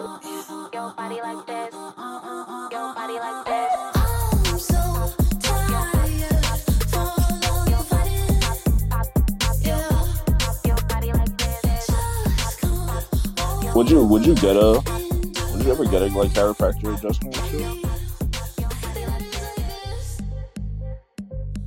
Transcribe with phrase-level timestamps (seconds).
[0.00, 0.08] Your
[0.96, 1.74] body like this.
[1.74, 3.70] Your body like this.
[10.64, 11.90] Your body like this.
[13.74, 14.80] Would you would you get a
[15.52, 17.36] would you ever get a like chiropractor adjustment?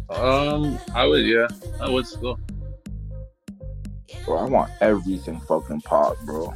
[0.10, 1.48] Um, I would, yeah,
[1.80, 2.40] I would still.
[4.26, 6.56] Bro, I want everything fucking pop, bro.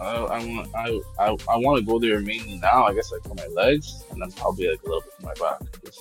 [0.00, 2.84] I, I want, I, I, I want to go there mainly now.
[2.84, 5.34] I guess like for my legs, and then probably like a little bit for my
[5.34, 5.60] back.
[5.84, 6.00] Just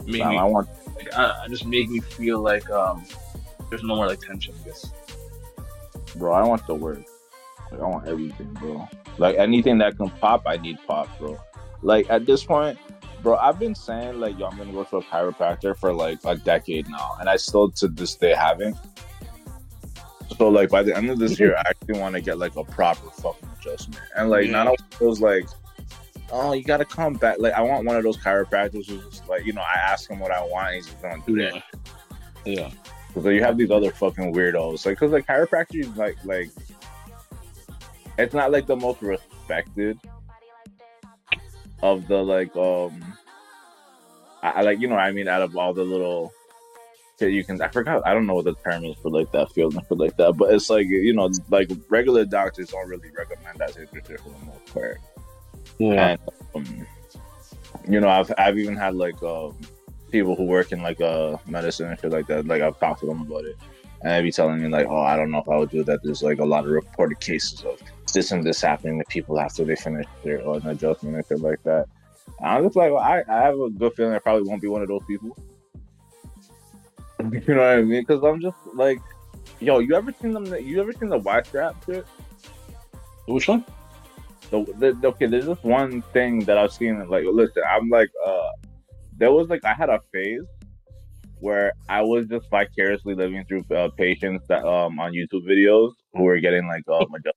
[0.00, 3.04] make me, I want like, I, I just make me feel like um,
[3.70, 4.54] there's no more like tension.
[4.60, 4.92] I guess.
[6.16, 7.00] bro, I want the work.
[7.70, 8.88] Like I want everything, bro.
[9.18, 11.38] Like anything that can pop, I need pop, bro.
[11.82, 12.78] Like at this point,
[13.22, 16.36] bro, I've been saying like yo, I'm gonna go to a chiropractor for like a
[16.36, 18.76] decade now, and I still to this day haven't.
[20.36, 22.64] So like by the end of this year, I actually want to get like a
[22.64, 25.46] proper fucking adjustment, and like not only feels like,
[26.32, 27.36] oh, you gotta come back.
[27.38, 30.18] Like I want one of those chiropractors who's just like, you know, I ask him
[30.18, 31.54] what I want, and he's just gonna do that.
[31.54, 31.60] Yeah.
[32.44, 32.70] Yeah.
[33.08, 36.50] Because you have these other fucking weirdos, like, because like chiropractor is like, like,
[38.18, 40.00] it's not like the most respected
[41.80, 43.04] of the like, um,
[44.42, 46.33] I, I like, you know, I mean, out of all the little
[47.26, 49.74] you can, I forgot, I don't know what the term is for like that field
[49.74, 53.58] and for like that, but it's like, you know, like regular doctors don't really recommend
[53.58, 53.80] that for
[54.30, 54.98] the most part.
[55.78, 56.10] Yeah.
[56.10, 56.20] And,
[56.54, 56.86] um,
[57.88, 59.56] you know, I've I've even had like um,
[60.10, 62.46] people who work in like uh medicine and shit like that.
[62.46, 63.56] Like I've talked to them about it,
[64.02, 66.00] and they be telling me like, oh, I don't know if I would do that.
[66.02, 67.80] There's like a lot of reported cases of
[68.12, 71.62] this and this happening to people after they finish their uh, adjustment and shit like
[71.64, 71.86] that.
[72.42, 74.82] I'm just like, well, I I have a good feeling I probably won't be one
[74.82, 75.36] of those people.
[77.46, 78.02] You know what I mean?
[78.02, 79.00] Because I'm just like,
[79.60, 80.46] yo, you ever seen them?
[80.46, 82.06] You ever seen the Y strap shit?
[83.26, 83.64] Which one?
[84.62, 88.48] the, the okay there's this one thing that i've seen like listen i'm like uh
[89.16, 90.42] there was like i had a phase
[91.40, 96.22] where i was just vicariously living through uh, patients that um on youtube videos who
[96.22, 97.34] were getting like um adjusted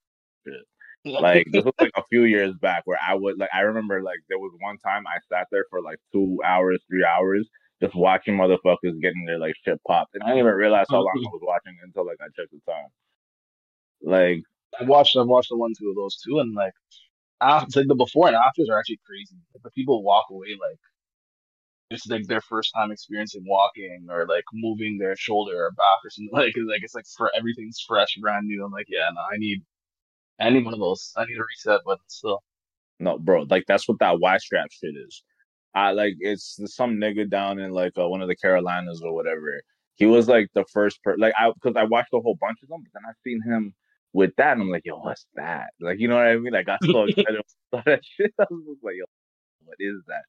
[1.06, 1.22] shit.
[1.22, 4.20] like this was like a few years back where i would like i remember like
[4.30, 7.48] there was one time i sat there for like two hours three hours
[7.82, 11.14] just watching motherfuckers getting their like shit popped and i didn't even realize how long
[11.28, 12.88] i was watching until like i checked the time
[14.02, 14.44] like
[14.80, 16.74] I watched I've watched the one two of those too, and like
[17.42, 19.38] after like the before and afters are actually crazy.
[19.54, 20.80] Like, the people walk away like
[21.92, 26.10] it's like their first time experiencing walking or like moving their shoulder or back or
[26.12, 28.66] something like it's like it's like for everything's fresh, brand new.
[28.66, 29.64] I'm like, yeah, no, I need
[30.40, 31.14] I need one of those.
[31.18, 32.44] I need a reset button still.
[33.00, 35.24] No, bro, like that's what that Y strap shit is.
[35.76, 39.62] I like it's some nigga down in like uh, one of the Carolinas or whatever.
[39.96, 42.70] He was like the first person, like I because I watched a whole bunch of
[42.70, 43.74] them, but then I seen him
[44.14, 45.70] with that, and I'm like, yo, what's that?
[45.80, 46.54] Like, you know what I mean?
[46.54, 47.42] Like, I got so excited
[47.72, 48.34] about that shit.
[48.40, 49.06] I was just like, yo,
[49.66, 50.24] what is that?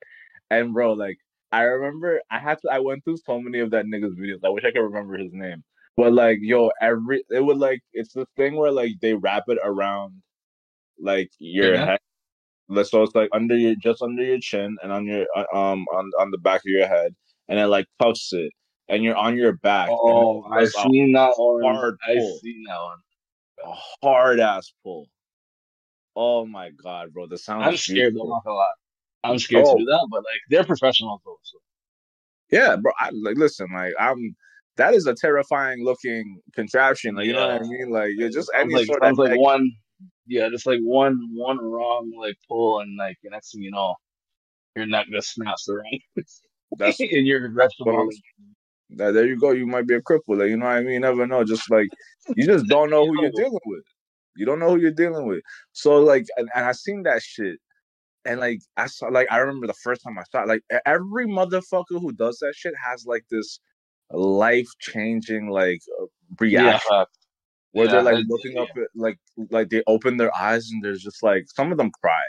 [0.51, 1.19] And bro, like,
[1.53, 2.71] I remember I had to.
[2.71, 4.45] I went through so many of that nigga's videos.
[4.45, 5.65] I wish I could remember his name.
[5.97, 9.59] But like, yo, every it would like it's this thing where like they wrap it
[9.65, 10.23] around
[10.99, 11.87] like your Yeah.
[11.87, 11.99] head.
[12.69, 15.87] Like, So it's like under your just under your chin and on your uh, um
[15.93, 17.15] on on the back of your head,
[17.49, 18.53] and it like puffs it,
[18.89, 19.89] and you're on your back.
[19.91, 21.63] Oh, a seen that one.
[21.63, 22.99] hard I've seen that one.
[23.65, 25.09] a hard ass pull.
[26.15, 27.27] Oh my god, bro!
[27.27, 27.65] The sound.
[27.65, 28.67] I'm scared though, not gonna lie.
[29.25, 29.75] I'm scared Oh.
[29.75, 31.39] to do that, but like they're professionals though.
[31.43, 31.59] So.
[32.51, 32.93] Yeah, bro.
[32.99, 34.37] I like listen, like I'm.
[34.77, 37.17] That is a terrifying looking contraption.
[37.17, 37.91] Like you know what I mean?
[37.91, 39.73] Like you're just sounds any like, sort of like, one
[40.29, 43.95] yeah just like one one wrong like pull and like the next thing you know
[44.77, 46.01] your neck just snaps around
[46.79, 48.09] That's and you're I'm-
[48.91, 49.51] that, there you go.
[49.51, 50.39] You might be a cripple.
[50.39, 50.95] Like you know what I mean?
[50.95, 51.45] You never know.
[51.45, 51.89] Just like
[52.35, 53.85] you just don't know who you're dealing with.
[54.37, 55.43] You don't know who you're dealing with.
[55.73, 57.59] So like, and, and I seen that shit,
[58.25, 62.01] and like I saw, like I remember the first time I saw, like every motherfucker
[62.01, 63.61] who does that shit has like this
[64.11, 66.07] life changing like uh,
[66.41, 66.89] yeah reaction.
[66.89, 67.09] fuck.
[67.73, 68.63] Where Yeah, they're like looking yeah.
[68.63, 69.19] up at like
[69.51, 72.23] like they open their eyes and there's just like some of them cry.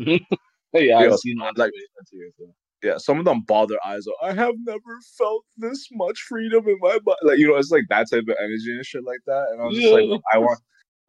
[0.72, 1.72] yeah I've seen that like-
[2.10, 2.46] too, so.
[2.80, 4.28] Yeah, some of them ball their eyes out.
[4.28, 7.18] I have never felt this much freedom in my body.
[7.24, 9.48] Like you know, it's like that type of energy and shit like that.
[9.50, 9.94] And I'm just Yeah.
[9.94, 10.60] like, I want,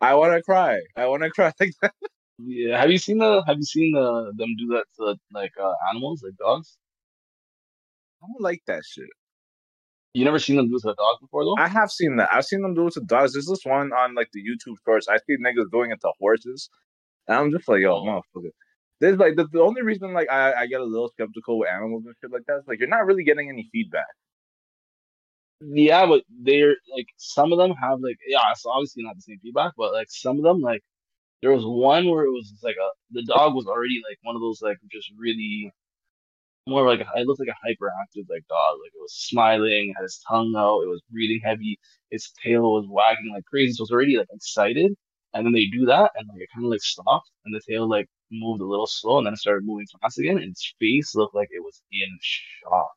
[0.02, 0.80] I want to cry.
[0.96, 1.94] I want to cry like that.
[2.40, 5.74] yeah have you seen the have you seen the them do that to like uh
[5.92, 6.78] animals like dogs
[8.24, 9.10] I don't like that shit.
[10.14, 12.30] You never seen them do it to a dog before though I have seen that.
[12.34, 13.34] I've seen them do it to dogs.
[13.34, 15.08] There's this one on like the YouTube shorts.
[15.08, 16.70] I see niggas doing it to horses,
[17.28, 18.06] and I'm just like, yo, Oh.
[18.06, 18.52] motherfucker.
[19.02, 22.04] There's like the, the only reason like I, I get a little skeptical with animals
[22.06, 24.08] and shit like that is like you're not really getting any feedback.
[25.62, 29.40] Yeah, but they're like some of them have like yeah, it's obviously not the same
[29.42, 30.82] feedback, but like some of them like
[31.42, 34.42] There was one where it was like a the dog was already like one of
[34.42, 35.72] those like just really
[36.70, 38.78] more like a, it looked like a hyperactive like dog.
[38.84, 41.80] Like it was smiling, had his tongue out, it was breathing heavy,
[42.12, 43.74] its tail was wagging like crazy.
[43.74, 44.94] So it was already like excited.
[45.34, 47.88] And then they do that and like it kind of like stopped and the tail
[47.88, 51.14] like moved a little slow and then it started moving fast again and its face
[51.14, 52.92] looked like it was in shock.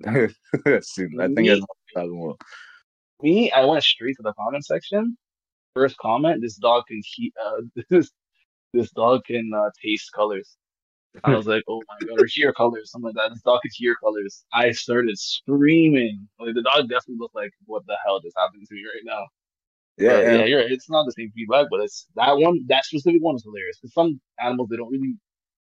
[0.84, 1.64] See, I think it's
[1.96, 2.34] me,
[3.22, 5.16] me, I went straight to the comment section.
[5.74, 8.10] First comment: This dog can he uh, this
[8.72, 10.56] this dog can uh, taste colors.
[11.24, 13.34] I was like, oh my god, or hear colors, something like that.
[13.34, 14.44] This dog could hear colors.
[14.52, 16.28] I started screaming.
[16.38, 19.26] Like the dog definitely looked like, what the hell just happened to me right now?
[19.98, 20.38] yeah, yeah.
[20.38, 20.70] yeah, you're right.
[20.70, 22.64] It's not the same feedback, but it's that one.
[22.68, 23.78] That specific one is hilarious.
[23.80, 25.14] Because some animals they don't really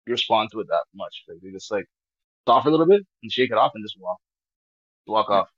[0.07, 1.23] respond to it that much.
[1.27, 1.85] Like they just like
[2.43, 4.17] stop for a little bit and shake it off and just walk
[5.07, 5.49] walk off.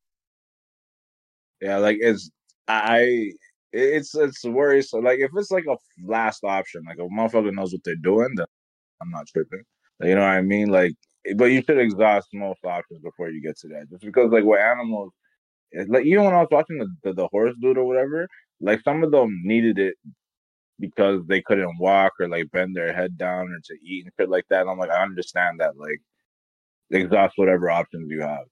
[1.61, 2.29] Yeah, like it's
[2.67, 3.31] I
[3.71, 5.03] it's it's worrisome.
[5.03, 8.47] Like if it's like a last option, like a motherfucker knows what they're doing, then
[9.01, 9.63] I'm not tripping.
[10.03, 10.69] You know what I mean?
[10.69, 10.93] Like,
[11.35, 13.89] but you should exhaust most options before you get to that.
[13.89, 15.11] Just because like with animals,
[15.71, 18.27] it's like even when I was watching the, the the horse dude or whatever,
[18.61, 19.95] like some of them needed it
[20.79, 24.29] because they couldn't walk or like bend their head down or to eat and shit
[24.29, 24.61] like that.
[24.61, 25.77] And I'm like, I understand that.
[25.77, 25.99] Like,
[26.91, 28.45] exhaust whatever options you have.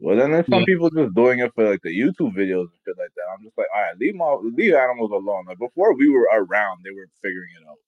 [0.00, 0.66] Well, then there's some Yeah.
[0.66, 3.24] people just doing it for like the YouTube videos and shit like that.
[3.36, 5.46] I'm just like, all right, leave my leave animals alone.
[5.46, 7.78] Like before we were around, they were figuring it out.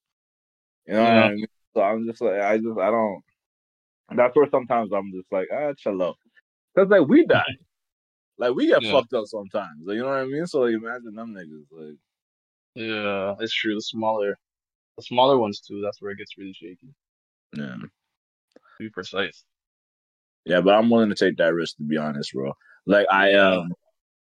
[0.87, 1.47] You know what I mean?
[1.75, 3.23] So I'm just like, I just I don't.
[4.17, 6.17] That's where sometimes I'm just like, ah, chill out.
[6.77, 7.57] Cause like we die,
[8.39, 8.91] like we get Yeah.
[8.91, 9.83] fucked up sometimes.
[9.85, 10.47] Like, you know what I mean?
[10.47, 11.67] So like, imagine them niggas.
[11.73, 11.97] Like,
[12.75, 13.75] Yeah, it's true.
[13.75, 14.39] The smaller,
[14.97, 15.81] the smaller ones too.
[15.83, 16.95] That's where it gets really shaky.
[17.57, 17.91] yeah, To
[18.79, 19.45] be precise.
[20.45, 20.61] yeah.
[20.61, 22.53] But I'm willing to take that risk to be honest, bro.
[22.87, 23.75] Like I um,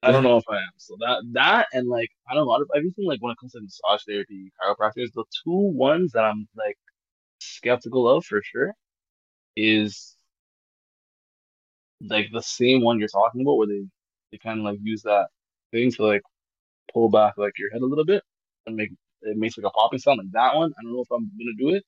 [0.04, 0.72] I don't know if I am.
[0.78, 2.66] So that that and like I don't know.
[2.76, 6.78] Everything like when it comes to massage therapy, chiropractors, the two ones that I'm like
[7.46, 8.74] skeptical of for sure
[9.56, 10.16] is
[12.02, 13.86] like the same one you're talking about, where they
[14.32, 15.28] they kind of like use that
[15.72, 16.22] thing to like
[16.94, 18.24] pull back like your head a little bit
[18.68, 20.20] and make it makes like a popping sound.
[20.20, 21.84] Like that one, I don't know if I'm gonna do it.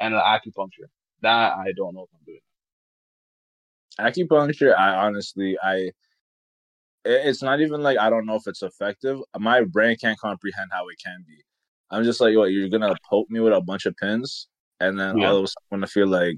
[0.00, 0.88] And the acupuncture,
[1.22, 2.40] that I don't know if I'm doing.
[4.00, 4.76] acupuncture.
[4.76, 5.90] I honestly, I
[7.04, 9.20] it's not even like I don't know if it's effective.
[9.38, 11.42] My brain can't comprehend how it can be.
[11.90, 14.48] I'm just like, what you're gonna poke me with a bunch of pins,
[14.80, 15.28] and then Yeah.
[15.28, 16.36] all of a sudden gonna feel like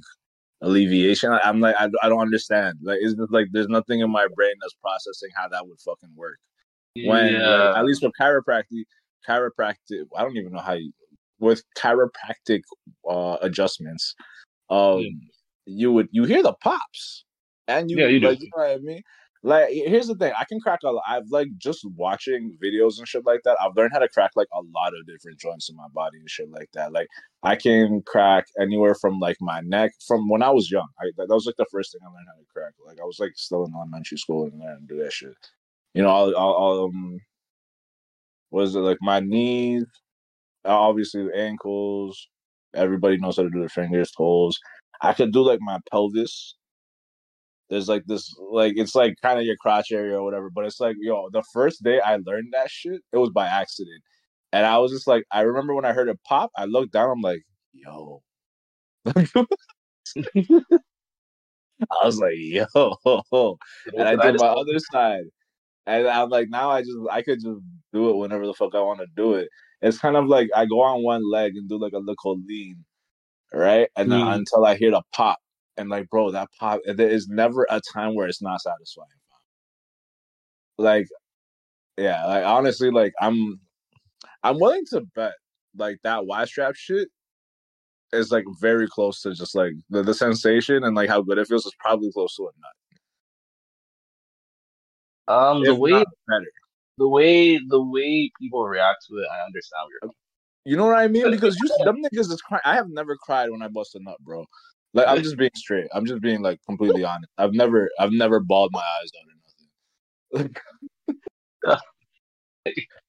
[0.60, 1.32] alleviation.
[1.32, 2.78] I'm like, I, I don't understand.
[2.82, 6.14] Like, it's just like there's nothing in my brain that's processing how that would fucking
[6.16, 6.38] work.
[7.04, 8.84] When, yeah, at least with chiropractic,
[9.28, 10.92] chiropractic, I don't even know how you
[11.38, 12.62] with chiropractic
[13.08, 14.14] uh, adjustments,
[14.70, 15.08] um, Yeah.
[15.66, 17.24] you would you hear the pops,
[17.66, 18.28] and you Yeah, you do.
[18.28, 19.02] like you know what I mean.
[19.44, 21.02] Like here's the thing, I can crack a lot.
[21.08, 23.56] I've like just watching videos and shit like that.
[23.60, 26.30] I've learned how to crack like a lot of different joints in my body and
[26.30, 26.92] shit like that.
[26.92, 27.08] Like
[27.42, 30.86] I can crack anywhere from like my neck from when I was young.
[31.00, 32.74] I, that was like the first thing I learned how to crack.
[32.86, 35.34] Like I was like still in elementary school and learning to do that shit.
[35.94, 37.18] You know, I'll, I'll, I'll um,
[38.52, 39.86] was it like my knees?
[40.64, 42.28] Obviously, the ankles.
[42.74, 44.58] Everybody knows how to do their fingers, toes.
[45.02, 46.54] I could do like my pelvis.
[47.72, 50.50] There's like this, like it's like kind of your crotch area or whatever.
[50.54, 54.02] But it's like, yo, the first day I learned that shit, it was by accident,
[54.52, 57.08] and I was just like, I remember when I heard it pop, I looked down,
[57.10, 57.42] I'm like,
[57.72, 58.22] yo.
[61.90, 62.96] I was like, yo,
[63.96, 65.24] and I did my other side,
[65.86, 67.60] and I'm like, now I just I could just
[67.94, 69.48] do it whenever the fuck I want to do it.
[69.80, 72.84] It's kind of like I go on one leg and do like a little lean,
[73.52, 74.34] right, and Mm.
[74.36, 75.38] until I hear the pop,
[75.76, 79.08] and like, bro, that pop, there is never a time where it's not satisfying.
[80.78, 81.06] Like,
[81.96, 83.60] yeah, like honestly, like I'm,
[84.42, 85.34] I'm willing to bet
[85.76, 87.08] like that Y strap shit
[88.12, 91.48] is like very close to just like the, the sensation and like how good it
[91.48, 92.72] feels is probably close to a nut.
[95.28, 96.46] Um, the way better.
[96.98, 100.12] the way the way people react to it, I understand what you're.
[100.64, 101.30] You know what I mean?
[101.30, 102.62] Because you them niggas is crying.
[102.64, 104.44] I have never cried when I bust a nut, bro.
[104.94, 105.88] Like I'm just being straight.
[105.94, 107.32] I'm just being like completely honest.
[107.38, 110.56] I've never I've never bawled my eyes out or nothing.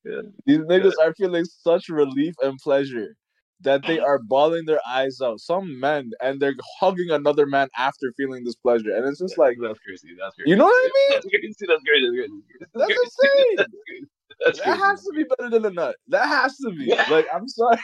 [0.05, 0.21] Yeah.
[0.45, 3.15] These niggas are feeling such relief and pleasure
[3.61, 5.39] that they are bawling their eyes out.
[5.39, 9.57] Some men and they're hugging another man after feeling this pleasure, and it's just like
[9.61, 10.09] That's crazy.
[10.19, 10.49] That's crazy.
[10.49, 11.21] you know what I mean?
[11.21, 11.55] That's crazy.
[11.67, 12.07] That's crazy.
[12.07, 12.67] That's crazy.
[12.75, 12.99] That's crazy.
[13.03, 13.57] insane.
[13.57, 14.07] That's crazy.
[14.45, 14.81] That's That crazy.
[14.81, 15.95] has to be better than a nut.
[16.09, 16.93] That has to be.
[17.09, 17.77] Like I'm sorry.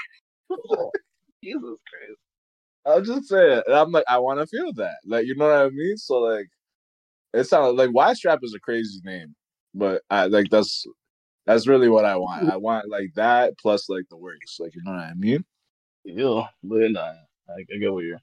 [1.44, 2.20] Jesus Christ.
[2.86, 3.62] I'm just saying.
[3.68, 4.98] And I'm like, I want to feel that.
[5.06, 5.98] Like, you know what I mean?
[5.98, 6.48] So like,
[7.34, 9.36] it sounds like Y strap is a crazy name,
[9.74, 10.86] but I like that's
[11.46, 12.48] that's really what I want.
[12.48, 12.52] Mm.
[12.52, 14.60] I want like that plus like the works.
[14.60, 15.46] Like, you know what I mean?
[16.06, 17.14] Yeah, but nah,
[17.50, 18.22] I, I get what you're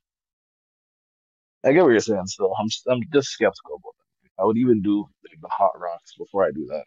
[1.65, 2.53] I get what you're saying still.
[2.59, 4.43] I'm I'm just skeptical about that.
[4.43, 6.85] I would even do like the hot rocks before I do that.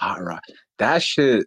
[0.00, 0.42] Hot rock.
[0.78, 1.46] That shit.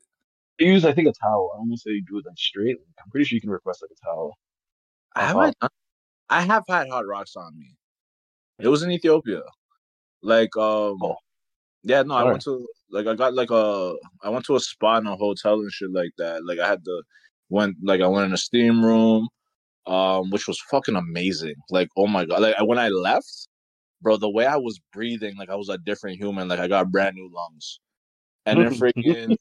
[0.62, 1.52] I use I think a towel.
[1.54, 2.78] I don't want to say you do it like straight.
[3.04, 4.34] I'm pretty sure you can request like a towel.
[5.16, 5.72] I Of have hot.
[6.30, 7.76] I have had hot rocks on me.
[8.60, 9.42] It was in Ethiopia.
[10.24, 11.16] Like um Oh,
[11.84, 12.26] yeah, no, I sorry.
[12.26, 15.56] went to like I got like a I went to a spa in a hotel
[15.56, 16.46] and shit like that.
[16.46, 17.04] Like I had to
[17.50, 19.30] went like I went in a steam room,
[19.88, 21.56] um, which was fucking amazing.
[21.72, 22.42] Like, oh my god.
[22.42, 23.48] Like when I left,
[24.02, 26.48] bro, the way I was breathing, like I was a different human.
[26.50, 27.80] Like I got brand new lungs.
[28.46, 29.38] And then freaking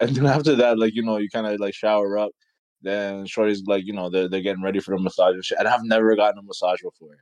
[0.00, 2.32] and then after that, like, you know, you kinda like shower up.
[2.82, 5.58] Then Shorty's like, you know, they're they're getting ready for the massage and shit.
[5.58, 7.16] And I've never gotten a massage before.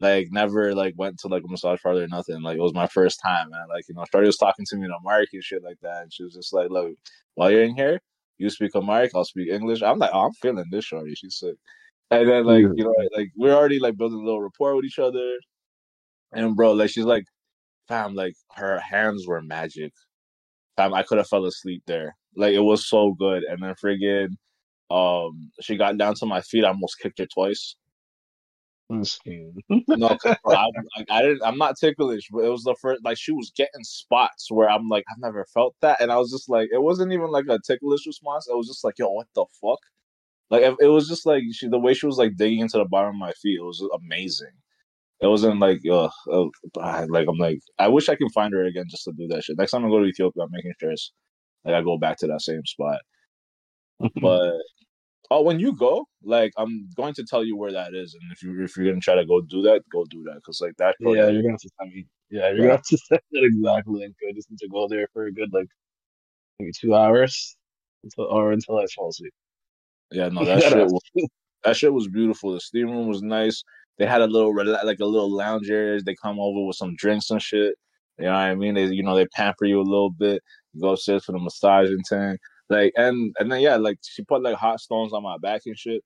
[0.00, 2.42] Like never like went to like a massage parlor or nothing.
[2.42, 4.84] Like it was my first time, and like you know, Shorty was talking to me
[4.86, 6.94] in Amharic and shit like that, and she was just like, "Look,
[7.34, 8.00] while you're in here,
[8.38, 11.14] you speak Amharic, I'll speak English." I'm like, "Oh, I'm feeling this, Shorty.
[11.16, 11.56] She's sick."
[12.12, 12.70] And then like Yeah.
[12.76, 15.38] you know, like we're already like building a little rapport with each other,
[16.32, 17.24] and bro, like she's like,
[17.88, 19.92] "Fam, like her hands were magic.
[20.78, 22.16] Fam, I could have fell asleep there.
[22.36, 24.36] Like it was so good." And then friggin',
[24.90, 26.64] um, she got down to my feet.
[26.64, 27.76] I almost kicked her twice.
[29.94, 30.66] No, I, I,
[31.10, 31.42] I didn't.
[31.44, 33.04] I'm not ticklish, but it was the first.
[33.04, 36.30] Like she was getting spots where I'm like, I've never felt that, and I was
[36.30, 38.48] just like, it wasn't even like a ticklish response.
[38.48, 39.80] It was just like, yo, what the fuck?
[40.50, 42.86] Like it, it was just like she, the way she was like digging into the
[42.86, 43.58] bottom of my feet.
[43.60, 44.52] It was amazing.
[45.20, 46.46] It wasn't like, uh, uh,
[47.08, 49.58] like I'm like, I wish I can find her again just to do that shit.
[49.58, 51.12] Next time I go to Ethiopia, I'm making sure it's
[51.64, 53.00] like I go back to that same spot.
[54.20, 54.54] But
[55.30, 58.42] oh, when you go, like I'm going to tell you where that is, and if
[58.42, 60.96] you if you're gonna try to go do that, go do that because like that.
[61.00, 62.06] yeah, you're gonna have to send me.
[62.30, 62.62] Yeah, you're Yeah.
[62.62, 64.16] gonna have to send that exact link.
[64.28, 65.68] I just need to go there for a good like
[66.60, 67.56] maybe two hours
[68.04, 69.32] until or until I fall asleep.
[70.12, 71.02] Yeah, no, that shit was
[71.64, 72.52] that shit was beautiful.
[72.54, 73.62] The steam room was nice.
[73.98, 76.00] They had a little like a little lounge area.
[76.00, 77.74] They come over with some drinks and shit.
[78.18, 78.74] You know what I mean?
[78.74, 80.42] They you know they pamper you a little bit.
[80.74, 82.38] You go upstairs for the massage and thing.
[82.70, 85.78] Like and and then yeah, like she put like hot stones on my back and
[85.78, 86.02] shit.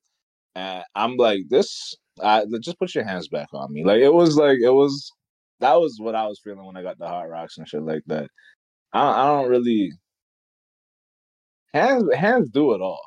[0.55, 1.97] And I'm like this.
[2.23, 3.85] I just put your hands back on me.
[3.85, 5.11] Like it was like it was.
[5.61, 8.03] That was what I was feeling when I got the hot rocks and shit like
[8.09, 8.29] that.
[8.93, 9.93] I I don't really
[11.75, 13.01] hands hands do it all.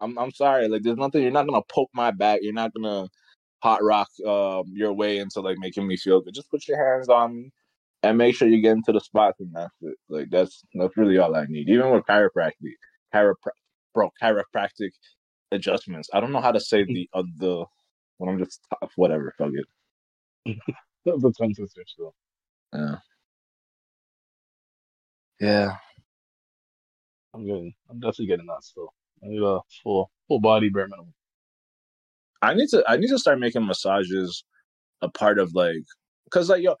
[0.00, 0.68] I'm I'm sorry.
[0.68, 1.22] Like there's nothing.
[1.22, 2.40] You're not gonna poke my back.
[2.42, 3.08] You're not gonna
[3.60, 6.34] hot rock um your way into like making me feel good.
[6.34, 7.50] Just put your hands on me
[8.02, 9.96] and make sure you get into the spots and that's it.
[10.08, 11.68] Like that's that's really all I need.
[11.68, 12.52] Even with chiropractic,
[13.14, 13.58] chiropra-
[13.94, 14.90] bro, chiropractic
[15.52, 16.08] adjustments.
[16.12, 17.64] I don't know how to say the uh, the
[18.18, 18.60] when I'm just
[18.96, 19.34] whatever.
[19.38, 19.52] Fuck
[20.44, 20.58] it.
[21.04, 22.14] the tongue twister still.
[22.72, 22.96] Yeah.
[25.40, 25.76] Yeah.
[27.34, 27.74] I'm getting.
[27.90, 28.92] I'm definitely getting that still.
[29.22, 31.12] I need a full full body bare minimum.
[32.42, 34.44] I need to I need to start making massages
[35.02, 35.84] a part of like
[36.24, 36.76] because like yo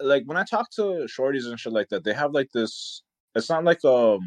[0.00, 3.02] like when I talk to shorties and shit like that, they have like this
[3.34, 4.20] it's not like um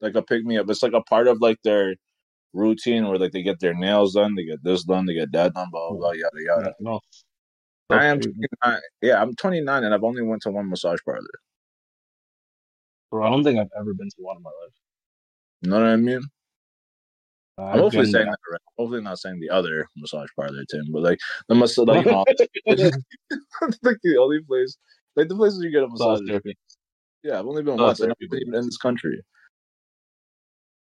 [0.00, 1.94] like a pick me up, it's like a part of like their
[2.52, 5.54] routine where like they get their nails done, they get this done, they get that
[5.54, 6.74] done, blah blah, blah yada yada.
[6.80, 7.00] No.
[7.88, 11.22] I am 29, yeah, I'm twenty nine and I've only went to one massage parlor.
[13.10, 14.72] Bro, I don't think I've ever been to one in my life.
[15.62, 16.20] You know what I mean?
[17.58, 18.60] I'm hopefully saying that right.
[18.76, 22.04] Hopefully not saying the other massage parlor, Tim, but like the mas- like
[22.66, 22.90] you know,
[23.82, 24.76] like the only place,
[25.16, 26.28] like the places you get a Massage massage.
[26.28, 26.56] therapy.
[27.22, 29.22] Yeah, I've only been Massage once, I'm therapy, not even in this country.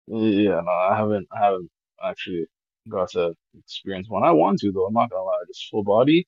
[0.06, 1.26] Yeah, no, I haven't.
[1.36, 1.70] I haven't
[2.04, 2.46] actually
[2.88, 4.22] got to experience one.
[4.24, 4.86] I want to though.
[4.86, 5.38] I'm not gonna lie.
[5.48, 6.26] Just full body,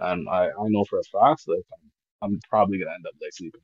[0.00, 1.90] and I I know for a fact like I'm
[2.22, 3.60] I'm probably gonna end up like sleeping,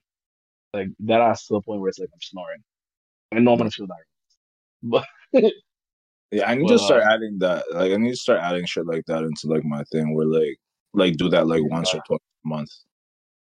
[0.73, 2.63] like that ass to the point where it's like I'm snoring.
[3.33, 4.05] I know I'm gonna feel that,
[4.83, 5.05] but
[6.31, 7.65] Yeah, I need Well, to start uh, adding that.
[7.73, 10.59] Like, I need to start adding shit like that into like my thing, where like,
[10.95, 12.71] like do that like once or twice a month.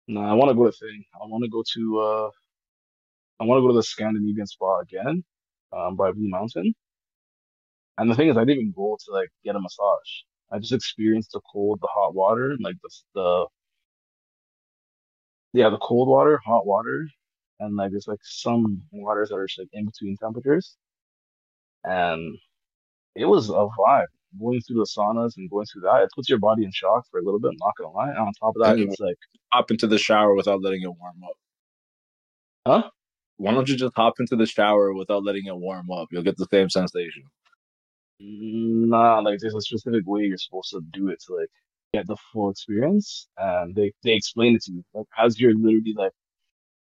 [0.09, 1.05] no, I want to go to thing.
[1.15, 2.31] I want to go to uh,
[3.41, 5.25] I want to go to the Scandinavian spa again,
[5.73, 6.75] um, by Blue Mountain.
[7.99, 10.23] And the thing is, I didn't even go to like get a massage.
[10.51, 13.47] I just experienced the cold, the hot water, and like the the
[15.53, 17.09] yeah, the cold water, hot water,
[17.61, 20.77] and like there's like some waters that are just like in between temperatures.
[21.85, 22.37] And
[23.15, 24.07] it was a vibe.
[24.41, 27.21] Going through the saunas and going through that, it puts your body in shock for
[27.21, 28.11] a little bit, I'm not gonna lie.
[28.11, 29.17] And on top of that, it's like,
[29.53, 31.37] Hop into the shower without letting it warm up.
[32.67, 32.91] huh?
[33.37, 36.09] Why don't you just hop into the shower without letting it warm up?
[36.11, 37.25] You'll get the same sensation.
[38.23, 41.49] Mm, nah, like there's a specific way you're supposed to do it to like
[41.93, 43.29] get the full experience.
[43.39, 44.85] And they they explain it to you.
[44.95, 46.13] Like as you're literally like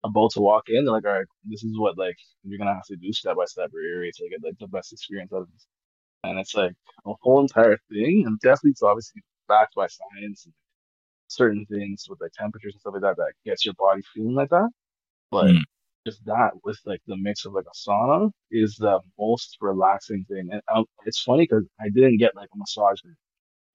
[0.05, 0.85] about to walk in.
[0.85, 3.45] They're like, all right, this is what like you're gonna have to do step by
[3.47, 5.67] step or area to get like the best experience out of this.
[6.25, 6.75] And it's like
[7.07, 10.55] a whole entire thing, and definitely it's obviously backed by science and
[11.29, 14.51] certain things with like temperatures and stuff like that that gets your body feeling like
[14.51, 14.69] that.
[15.31, 15.65] But Mm.
[16.07, 20.51] just that with like the mix of like a sauna is the most relaxing thing.
[20.53, 23.01] And um, it's funny because I didn't get like a massage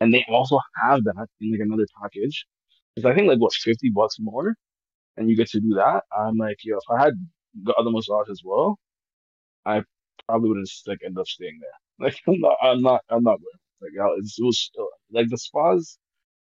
[0.01, 2.45] and they also have that in like another package.
[2.95, 4.55] Because I think like what fifty bucks more,
[5.17, 6.03] and you get to do that.
[6.17, 7.13] I'm like, yo, if I had
[7.65, 8.79] got the massage as well,
[9.65, 9.83] I
[10.27, 11.69] probably wouldn't just like end up staying there.
[11.99, 13.59] Like I'm not, I'm not, I'm not going.
[13.81, 14.69] Like I- it was
[15.11, 15.97] like the spas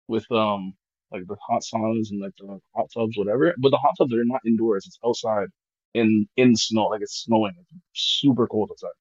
[0.07, 0.73] with um
[1.11, 3.53] like the hot saunas and like the hot tubs, whatever.
[3.59, 5.47] But the hot tubs are not indoors; it's outside
[5.93, 6.85] in in snow.
[6.87, 7.53] Like it's snowing,
[7.93, 8.97] it's super cold outside,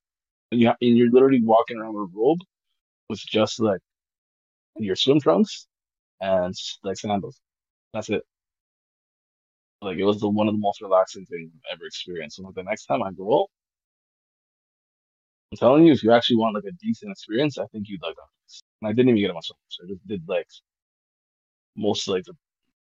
[0.53, 2.41] and you and you're literally walking around with a robe
[3.11, 3.81] with just like
[4.79, 5.67] your swim trunks
[6.21, 6.55] and
[6.85, 7.41] like sandals.
[7.95, 8.25] That's it.
[9.83, 12.37] Like it was the one of the most relaxing things I've ever experienced.
[12.37, 13.49] So like the next time I go,
[15.53, 18.17] I'm telling you, if you actually want like a decent experience, I think you'd like
[18.17, 18.63] that.
[18.83, 19.57] And I didn't even get a massage.
[19.83, 20.49] I just did like
[21.77, 22.35] most like the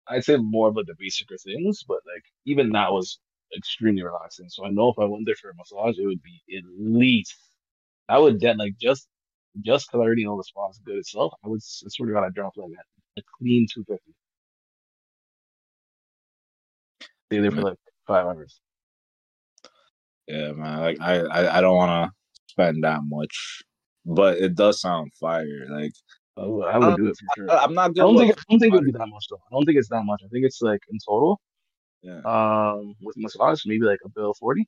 [0.10, 3.20] I'd say more of like the basicer things, but like even that was
[3.56, 4.50] extremely relaxing.
[4.50, 7.36] So I know if I went there for a massage, it would be at least
[8.10, 9.08] I would then like just
[9.62, 12.14] just because I already know the spa is good itself, I would I swear to
[12.14, 14.14] God, I drop like a, a clean two fifty.
[17.28, 17.64] Stay there for mm.
[17.64, 18.62] like five hours.
[20.28, 20.80] Yeah, man.
[20.82, 22.18] Like I, I, I don't want to
[22.58, 23.64] spend that much,
[24.06, 25.68] but it does sound fire.
[25.70, 25.94] Like
[26.38, 27.52] I would, I would do it for sure.
[27.52, 29.38] I, I'm not I don't think I don't think it would be that much though.
[29.38, 30.22] I don't think it's that much.
[30.26, 31.40] I think it's like in total,
[32.02, 34.68] yeah, um, with massage, maybe like a bill forty.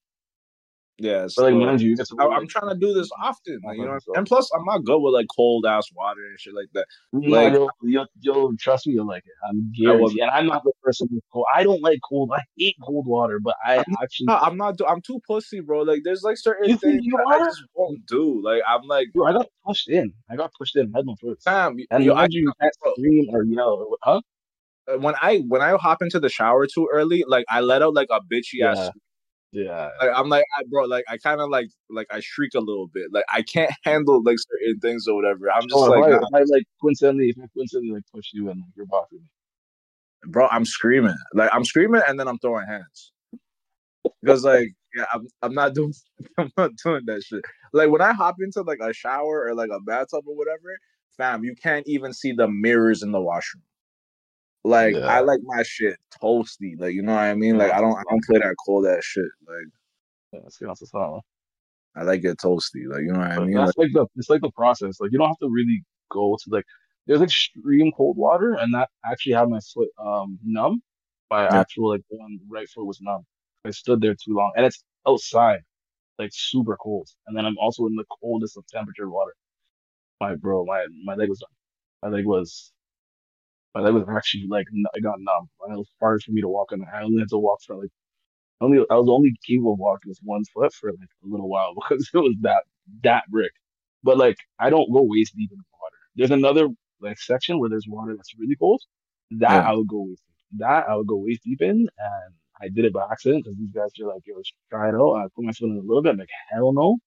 [1.00, 1.28] Yeah.
[1.36, 3.86] But like so- mind you, I, like, I'm trying to do this often, like, you
[3.86, 3.98] know.
[4.16, 6.86] And plus, I'm not good with like cold ass water and shit like that.
[7.14, 9.34] No, Like- you'll, you'll, you'll trust me, you'll like it.
[9.50, 10.20] I'm guaranteed.
[10.20, 11.46] And I'm not the person with cold.
[11.56, 12.32] I don't like cold.
[12.36, 14.76] I hate cold water, but I actually, No, I'm not.
[14.88, 15.82] I'm too pussy, bro.
[15.82, 18.42] Like, there's like certain You things you that I just won't do.
[18.44, 20.14] Like, I'm like, Bro, I got pushed in.
[20.30, 21.44] I got pushed in head first.
[21.44, 23.88] Sam, And yo, I, mind you, can't scream or yell.
[24.04, 24.22] Huh?
[24.90, 27.94] Uh, when I when I hop into the shower too early, like I let out
[27.94, 28.90] like a bitchy ass.
[29.52, 29.90] Yeah.
[30.00, 32.88] Like, I'm like, I, bro, like I kind of like like I shriek a little
[32.88, 33.08] bit.
[33.12, 35.52] Like I can't handle like certain things or whatever.
[35.52, 38.50] I'm just Oh, like, if, I, I like coincidentally, if I coincidentally like push you
[38.50, 39.28] and like, you're bothering me.
[40.32, 41.16] bro, I'm screaming.
[41.34, 43.12] Like I'm screaming and then I'm throwing hands.
[44.22, 45.94] Because like yeah, I'm I'm not doing
[46.38, 47.42] I'm not doing that shit.
[47.74, 50.78] Like when I hop into like a shower or like a bathtub or whatever,
[51.18, 53.64] fam, you can't even see the mirrors in the washroom.
[54.64, 55.06] Like Yeah.
[55.08, 56.80] I like my shit toasty.
[56.80, 57.58] Like you know what I mean?
[57.58, 59.26] Like I don't I don't play that cold ass shit.
[59.48, 59.68] Like
[60.34, 61.22] Yeah, let's get on to sauna.
[61.96, 62.88] I like it toasty.
[62.88, 63.56] Like you know what I mean?
[63.56, 65.00] that's like the it's like the process.
[65.00, 66.66] Like you don't have to really go to like
[67.08, 70.82] there's extreme cold water, and that actually had my foot um numb.
[71.32, 71.62] My Yeah.
[71.62, 73.26] actual like one right foot was numb.
[73.66, 75.62] I stood there too long, and it's outside,
[76.18, 77.08] like super cold.
[77.28, 79.34] And then I'm also in the coldest of temperature water.
[80.22, 81.50] My bro, my my leg was done.
[82.04, 82.72] My leg was
[83.76, 85.50] my leg was actually like I got numb.
[85.70, 86.84] It was hard for me to walk on.
[86.94, 87.92] I only had to walk for like
[88.62, 91.74] only I was only capable of walking with one foot for like a little while
[91.76, 92.64] because it was that
[93.04, 93.52] that brick.
[94.04, 95.98] But like I don't go waist deep in the water.
[96.16, 96.70] There's another
[97.02, 98.82] like section where there's water that's really cold.
[99.32, 99.70] That Yeah.
[99.70, 100.60] I would go waist deep.
[100.60, 103.72] That I would go waist deep in, and I did it by accident because these
[103.72, 106.12] guys are like, "Yo, try it out." I put my foot in a little bit.
[106.14, 106.98] I'm like, "Hell no!"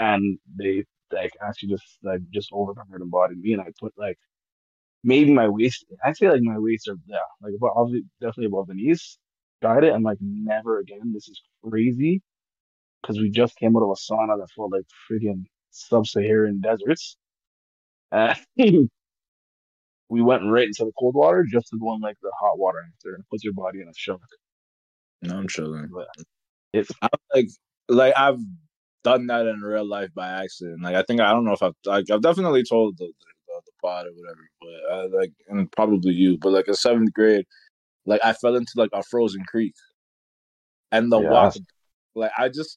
[0.00, 4.18] And they like actually just like just overpowered and bodied me, and I put like
[5.04, 5.84] maybe my waist.
[6.04, 9.18] I say like my waist are yeah, like above, obviously definitely above the knees.
[9.62, 9.94] Tried it.
[9.94, 11.12] I'm like, never again.
[11.14, 12.22] This is crazy.
[13.02, 17.16] Because we just came out of a sauna that felt like freaking sub-Saharan deserts.
[18.12, 18.36] And
[20.08, 22.78] we went right into the cold water just to go in like the hot water
[22.94, 24.20] after and put your body in a shock.
[25.22, 25.88] No, I'm chilling.
[25.92, 26.08] But
[26.72, 26.90] it's
[27.34, 27.48] like
[27.88, 28.38] like I've
[29.04, 30.82] done that in real life by accident.
[30.82, 33.32] Like I think I don't know if I've like I've definitely told the, the
[33.82, 37.46] pod or whatever, but uh, like and probably you, but like in seventh grade,
[38.06, 39.74] like I fell into like a frozen creek,
[40.92, 41.30] and the Yeah.
[41.30, 41.54] walk,
[42.14, 42.76] like I just.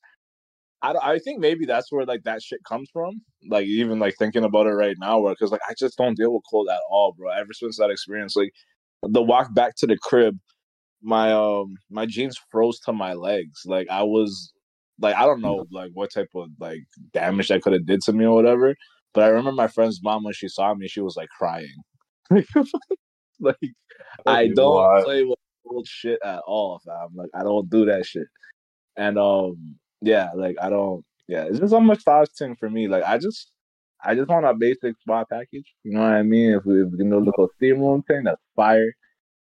[0.82, 3.22] I, don't- I think maybe that's where like that shit comes from.
[3.50, 6.34] Like even like thinking about it right now, where because like I just don't deal
[6.34, 7.32] with cold at all, bro.
[7.32, 8.54] Ever since that experience, like
[9.04, 10.38] the walk back to the crib,
[11.02, 13.64] my um my jeans froze to my legs.
[13.66, 14.54] Like I was
[15.02, 18.14] like I don't know like what type of like damage that could have did to
[18.14, 18.74] me or whatever.
[19.14, 21.76] But I remember my friend's mom when she saw me, she was like crying.
[23.40, 23.56] like
[24.26, 27.10] I don't play with old shit at all, fam.
[27.16, 28.28] Like I don't do that shit.
[28.98, 32.88] And um yeah, like I don't yeah, it's just a massage thing for me.
[32.88, 33.52] Like I just
[34.04, 35.74] I just want a basic spa package.
[35.84, 36.54] You know what I mean?
[36.54, 38.92] If we, if we can do a little steam room thing, that's fire.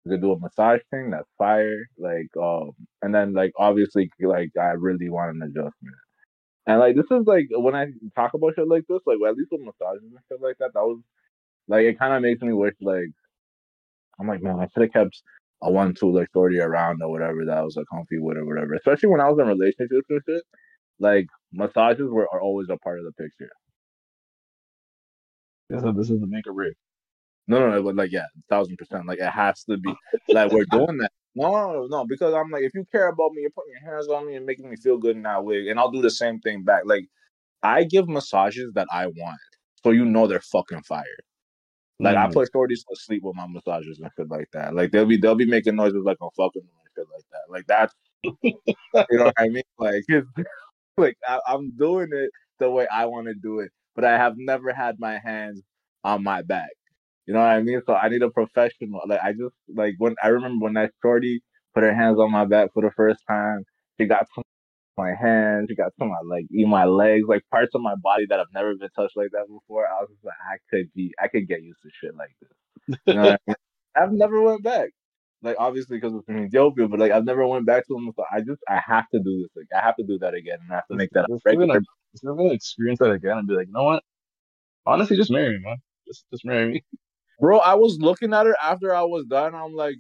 [0.05, 1.11] we could do a massage thing.
[1.11, 1.85] That's fire.
[1.99, 2.71] Like, um,
[3.03, 5.97] and then like obviously, like I really want an adjustment.
[6.67, 9.53] And like this is like when I talk about shit like this, like at least
[9.53, 11.01] with massages and shit like that, that was
[11.69, 13.11] like it kind of makes me wish like
[14.21, 15.23] I'm like man, I should have kept
[15.63, 18.45] a one two like shorty around or whatever that I was like comfy with or
[18.45, 18.75] whatever.
[18.75, 20.43] Especially when I was in relationships and shit,
[20.99, 23.51] like massages were are always a part of the picture.
[25.71, 26.75] This is, this is the make or break.
[27.49, 29.07] No, no, no, but like yeah, thousand percent.
[29.07, 29.95] Like it has to be
[30.31, 31.13] like we're doing that.
[31.37, 34.27] No, no, because I'm like, if you care about me, you're putting your hands on
[34.29, 36.65] me and making me feel good in that way, and I'll do the same thing
[36.65, 36.85] back.
[36.87, 37.07] Like
[37.63, 39.41] I give massages that I want,
[39.85, 41.05] so you know they're fucking fire.
[42.01, 42.33] Like I Mm.
[42.33, 44.75] put shorties to sleep with my massages and shit like that.
[44.75, 47.53] Like they'll be they'll be making noises like I'm fucking and shit like that.
[47.53, 47.95] Like that's
[48.43, 49.65] you know what I mean.
[49.79, 50.29] Like it's,
[50.99, 54.35] like I, I'm doing it the way I want to do it, but I have
[54.37, 55.63] never had my hands
[56.05, 56.71] on my back.
[57.27, 57.83] You know what I mean?
[57.87, 59.03] So I need a professional.
[59.07, 61.43] Like I just like when I remember when that shorty
[61.75, 63.65] put her hands on my back for the first time.
[64.01, 64.43] She got to
[64.97, 68.27] my hands, she got to my like even my legs, like parts of my body
[68.29, 69.87] that have never been touched like that before.
[69.87, 72.51] I was just like, I could be, I could get used to shit like this.
[73.11, 73.57] You know what I mean?
[73.97, 74.91] I've never went back.
[75.43, 78.11] Like obviously because it's in Ethiopia, but like I've never went back to them.
[78.17, 79.51] So I just I have to do this.
[79.57, 81.45] Like I have to do that again, and I have to make that a Just,
[81.59, 81.81] gonna,
[82.13, 84.03] just gonna experience that again and be like, you know what?
[84.87, 85.77] Honestly, just marry me, man.
[86.07, 86.85] Just just marry me.
[87.41, 89.55] Bro, I was looking at her after I was done.
[89.55, 89.97] I'm like,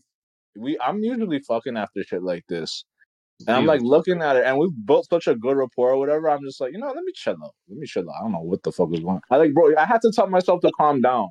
[0.57, 0.79] we.
[0.81, 2.85] I'm usually fucking after shit like this,
[3.47, 6.31] and I'm like looking at her, and we built such a good rapport or whatever.
[6.31, 7.55] I'm just like, you know, let me chill out.
[7.69, 8.15] Let me chill out.
[8.19, 9.17] I don't know what the fuck is going.
[9.17, 9.21] on.
[9.31, 9.77] I like, bro.
[9.77, 11.29] I had to tell myself to calm down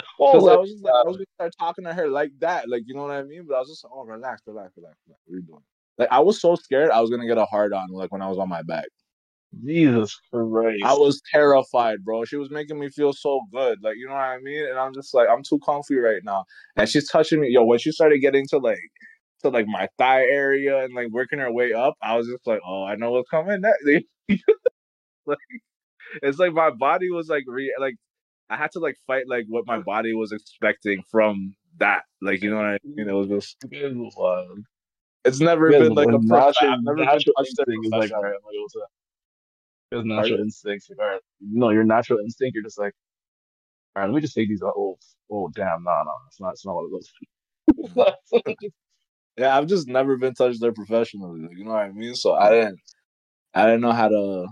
[0.20, 2.68] oh, because I was just like, I was gonna start talking to her like that,
[2.68, 3.44] like you know what I mean.
[3.46, 5.20] But I was just like, oh, relax, relax, relax, relax.
[5.26, 5.62] What are you doing?
[5.98, 8.28] Like I was so scared I was gonna get a hard on, like when I
[8.28, 8.86] was on my back.
[9.64, 10.82] Jesus Christ.
[10.84, 12.24] I was terrified, bro.
[12.24, 13.78] She was making me feel so good.
[13.82, 14.64] Like, you know what I mean?
[14.68, 16.44] And I'm just like, I'm too comfy right now.
[16.76, 17.48] And she's touching me.
[17.50, 18.78] Yo, when she started getting to like
[19.42, 22.60] to like my thigh area and like working her way up, I was just like,
[22.66, 23.84] oh, I know what's coming next.
[25.26, 25.38] like
[26.22, 27.94] it's like my body was like re like
[28.48, 32.02] I had to like fight like what my body was expecting from that.
[32.20, 33.08] Like, you know what I mean?
[33.08, 34.58] It was just It was wild.
[35.24, 38.22] it's never been like a prof- I've never been touched a instinct is like, all
[38.22, 38.86] right, I'm gonna go to
[39.90, 40.44] Because natural Pardon?
[40.46, 42.92] instincts, like, all right, no, your natural instinct, you're just like,
[43.96, 44.74] all right, let me just take these out.
[44.76, 44.96] Oh,
[45.30, 46.90] oh, damn, no, no, it's not, it's not one of
[47.92, 48.16] those.
[49.36, 51.40] Yeah, I've just never been touched there professionally.
[51.40, 52.14] Like, you know what I mean?
[52.14, 52.78] So I didn't,
[53.54, 54.46] I didn't know how to.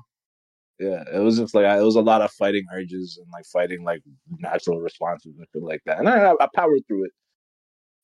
[0.79, 3.44] Yeah, it was just like I, it was a lot of fighting urges and like
[3.53, 4.01] fighting like
[4.38, 5.98] natural responses and shit like that.
[5.98, 7.11] And I, I powered through it.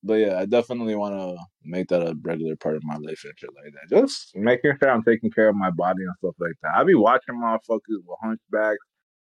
[0.05, 3.35] But yeah, I definitely want to make that a regular part of my life and
[3.39, 4.01] shit like that.
[4.03, 6.73] Just making sure I'm taking care of my body and stuff like that.
[6.77, 8.79] I be watching motherfuckers with hunchbacks,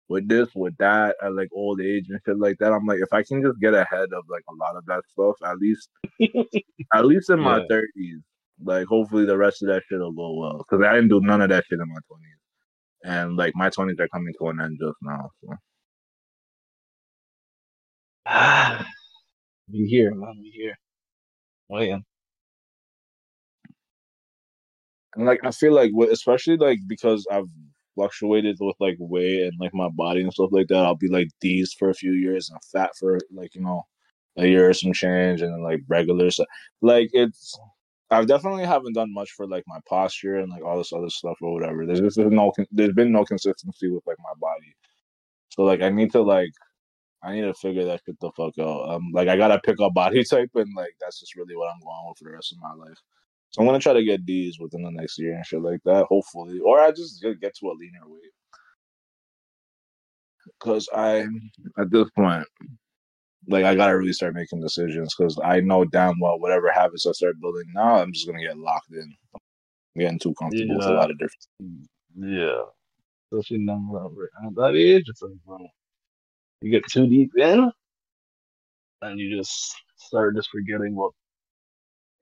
[0.09, 2.73] with this, with that, at like old age and shit like that.
[2.75, 5.37] I'm like, if I can just get ahead of like a lot of that stuff,
[5.45, 5.91] at least
[6.95, 7.67] at least in my Yeah.
[7.69, 8.21] thirties,
[8.65, 10.59] like hopefully the rest of that shit will go well.
[10.59, 12.39] Because I didn't do none of that shit in my twenties,
[13.05, 15.31] and like my twenties are coming to an end just now.
[15.43, 15.55] So.
[19.71, 20.77] be here, man, be here.
[21.71, 22.05] Oh, Waiting.
[25.17, 27.49] And like I feel like, especially like because I've
[27.97, 31.29] fluctuated with like weight and like my body and stuff like that, I'll be like
[31.41, 33.83] these for a few years and fat for like you know
[34.39, 36.31] a year or some change, and like regular.
[36.31, 36.45] So
[36.83, 37.59] like it's.
[38.13, 41.39] I've definitely haven't done much for like my posture and like all this other stuff
[41.43, 41.87] or whatever.
[41.87, 44.75] There's just no there's been no consistency with like my body.
[45.51, 46.51] So like I need to like
[47.23, 48.89] I need to figure that shit the fuck out.
[48.89, 51.81] Um like I gotta pick up body type and like that's just really what I'm
[51.81, 52.99] going with for the rest of my life.
[53.51, 56.07] So I'm gonna try to get D's within the next year and shit like that,
[56.09, 56.61] hopefully.
[56.61, 58.33] Or I just get to a leaner weight.
[60.61, 61.27] Cause I
[61.79, 62.47] at this point,
[63.49, 67.13] like I gotta really start making decisions because I know damn well whatever habits I
[67.13, 69.15] start building now, I'm just gonna get locked in.
[69.35, 72.63] I'm getting too comfortable with a lot of different Yeah.
[73.33, 75.59] Especially now that at that age, it's like, bro,
[76.63, 77.71] you get too deep in,
[79.03, 81.13] and you just start just forgetting what,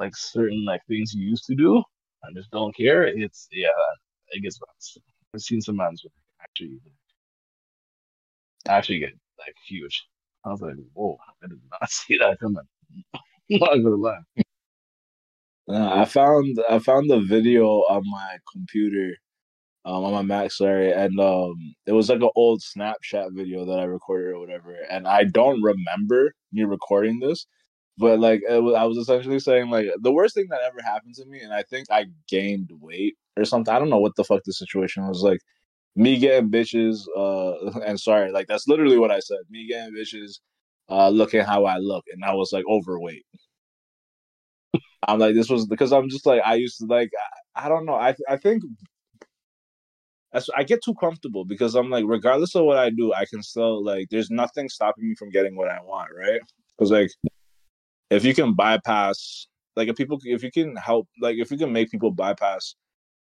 [0.01, 1.83] like, certain, like, things you used to do,
[2.23, 3.05] and just don't care.
[3.07, 3.69] It's, yeah,
[4.31, 5.03] it gets bad.
[5.35, 6.05] I've seen some mans
[6.43, 6.81] actually,
[8.69, 10.07] actually get, like, huge.
[10.45, 12.63] I was like, whoa, I did not see that coming.
[13.53, 14.19] I'm not gonna lie.
[15.71, 19.17] I found I found the video on my computer,
[19.89, 23.85] um, on my sorry, and um, it was like an old Snapchat video that I
[23.85, 27.47] recorded or whatever, and I don't remember me recording this,
[27.97, 31.25] but like was, I was essentially saying like the worst thing that ever happened to
[31.27, 33.73] me, and I think I gained weight or something.
[33.73, 35.41] I don't know what the fuck the situation was like.
[35.97, 39.39] Me getting bitches, uh, and sorry, like that's literally what I said.
[39.51, 40.41] Me getting bitches,
[40.91, 43.25] uh, looking how I look, and I was like overweight.
[45.07, 47.11] I'm like, this was because I'm just like I used to like
[47.57, 47.95] I, I don't know.
[47.95, 48.63] I I think
[50.33, 53.43] that's I get too comfortable because I'm like, regardless of what I do, I can
[53.43, 56.41] still like there's nothing stopping me from getting what I want, right?
[56.77, 57.11] Because like
[58.11, 61.73] if you can bypass like if people if you can help like if you can
[61.73, 62.75] make people bypass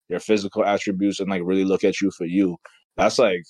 [0.09, 2.57] their physical attributes and like really look at you for you,
[2.97, 3.43] that's like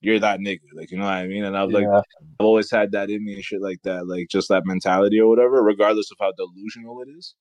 [0.00, 0.60] you're that nigga.
[0.74, 1.44] Like you know what I mean?
[1.44, 2.02] And I've like Yeah.
[2.38, 5.28] I've always had that in me and shit like that, like just that mentality or
[5.28, 7.34] whatever, regardless of how delusional it is.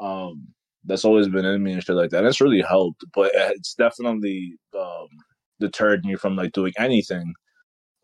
[0.00, 0.48] Um,
[0.84, 2.18] that's always been in me and shit like that.
[2.18, 5.08] And it's really helped, but it's definitely um
[5.60, 7.34] deterred me from like doing anything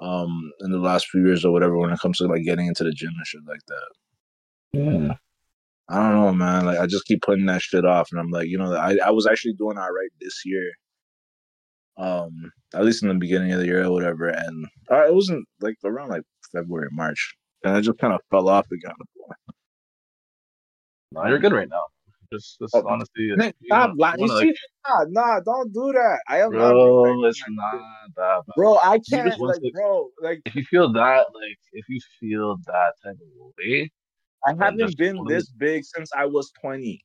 [0.00, 2.84] um in the last few years or whatever when it comes to like getting into
[2.84, 3.88] the gym and shit like that.
[4.72, 5.14] Yeah.
[5.88, 6.64] I don't know, man.
[6.66, 9.10] Like I just keep putting that shit off, and I'm like, you know, I I
[9.10, 10.70] was actually doing all right this year.
[11.96, 15.46] Um, at least in the beginning of the year or whatever, and uh, it wasn't
[15.60, 18.94] like around like February, March, and I just kind of fell off again.
[21.12, 21.84] No, you're good right now.
[22.34, 24.18] Just, just Oh, honestly, Nick, stop lying.
[24.18, 24.54] you see,
[24.88, 26.18] nah, nah, don't do that.
[26.28, 26.72] I am not.
[26.72, 27.80] bro, being it's not
[28.16, 28.54] that bad.
[28.56, 29.40] Bro, I can't.
[29.40, 33.52] Like, to- bro, like If you feel that, like, if you feel that type of
[33.58, 33.90] way,
[34.44, 37.04] I haven't been go to- this big since I was 20.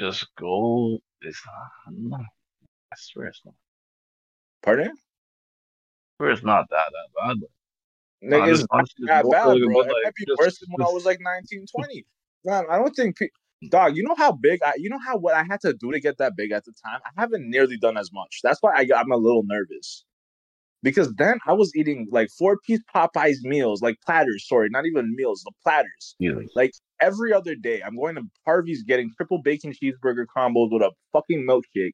[0.00, 0.98] just go.
[1.22, 2.20] It's not.
[2.92, 3.54] I swear it's not.
[4.62, 4.88] Pardon?
[4.88, 7.48] I swear it's not that that bad.
[8.28, 9.52] Nigga, it's not that bad, bro.
[9.82, 12.06] It might be worse than when I was like 19, 20.
[12.44, 13.28] Man, I don't think, pe-
[13.68, 13.96] dog.
[13.96, 16.18] You know how big I, you know how what I had to do to get
[16.18, 17.00] that big at the time.
[17.04, 18.40] I haven't nearly done as much.
[18.42, 20.04] That's why I, got- I'm a little nervous.
[20.82, 24.46] Because then I was eating like four piece Popeyes meals, like platters.
[24.48, 26.16] Sorry, not even meals, the platters.
[26.54, 30.90] Like every other day, I'm going to Harvey's getting triple bacon cheeseburger combos with a
[31.12, 31.92] fucking milkshake,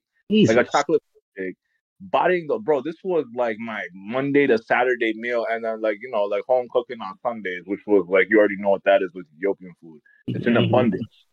[0.49, 1.03] like a chocolate
[1.37, 1.55] milkshake.
[2.01, 6.11] Buying the bro, this was like my Monday to Saturday meal, and then like you
[6.13, 9.11] know, like home cooking on Sundays, which was like you already know what that is
[9.15, 10.01] with Ethiopian food.
[10.29, 11.26] It's in abundance.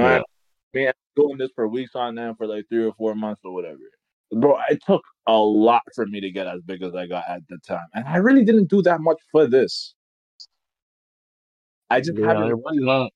[0.00, 0.26] know, what
[0.74, 3.42] I mean, I'm doing this for weeks on end for like three or four months
[3.44, 3.78] or whatever.
[4.32, 7.42] Bro, it took a lot for me to get as big as I got at
[7.48, 9.94] the time, and I really didn't do that much for this.
[11.90, 13.10] I just Yeah, haven't your body's not.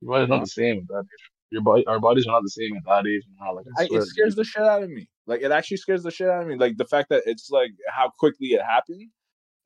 [0.00, 1.30] Your body's not the same at that age.
[1.50, 3.22] Your body, our bodies are not the same at that age.
[3.40, 5.08] Now, like I I, it scares the shit out of me.
[5.26, 6.56] Like it actually scares the shit out of me.
[6.56, 9.08] Like the fact that it's like how quickly it happened.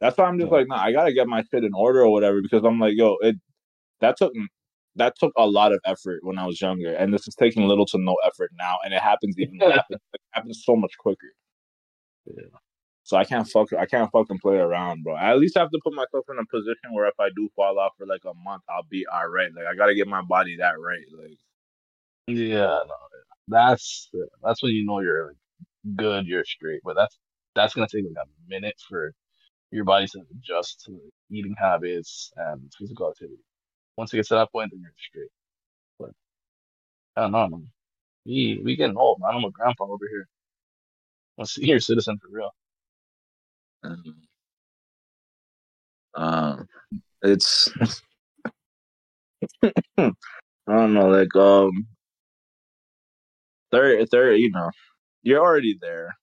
[0.00, 0.58] That's why I'm just Yeah.
[0.58, 3.16] like, nah, I gotta get my shit in order or whatever because I'm like, yo,
[3.20, 3.36] it
[4.00, 4.32] that took
[4.96, 7.86] that took a lot of effort when I was younger, and this is taking little
[7.86, 11.32] to no effort now, and it happens even happens, it happens so much quicker.
[12.26, 12.44] Yeah.
[13.02, 15.14] So I can't fuck I can't fucking play around, bro.
[15.14, 17.78] I at least have to put myself in a position where if I do fall
[17.78, 19.50] off for like a month, I'll be all right.
[19.54, 21.04] Like I gotta get my body that right.
[21.18, 21.38] Like
[22.28, 22.94] Yeah, no,
[23.48, 24.10] that's
[24.42, 25.34] that's when you know you're
[25.96, 26.80] good, you're straight.
[26.82, 27.18] But that's
[27.54, 29.12] that's gonna take like a minute for
[29.70, 30.98] your body to adjust to
[31.30, 33.42] eating habits and physical activity.
[33.96, 35.30] Once it gets to that point, then you're straight.
[35.98, 36.10] But
[37.16, 37.70] I don't know, man.
[38.26, 39.34] We we getting old, man.
[39.34, 40.28] I'm a grandpa over here.
[41.38, 42.50] I'm a senior citizen for real.
[43.84, 44.16] Um,
[46.14, 46.68] um,
[47.22, 47.68] it's
[49.98, 50.12] I
[50.68, 51.86] don't know, like um,
[53.70, 54.70] third, third, you know,
[55.22, 56.16] you're already there.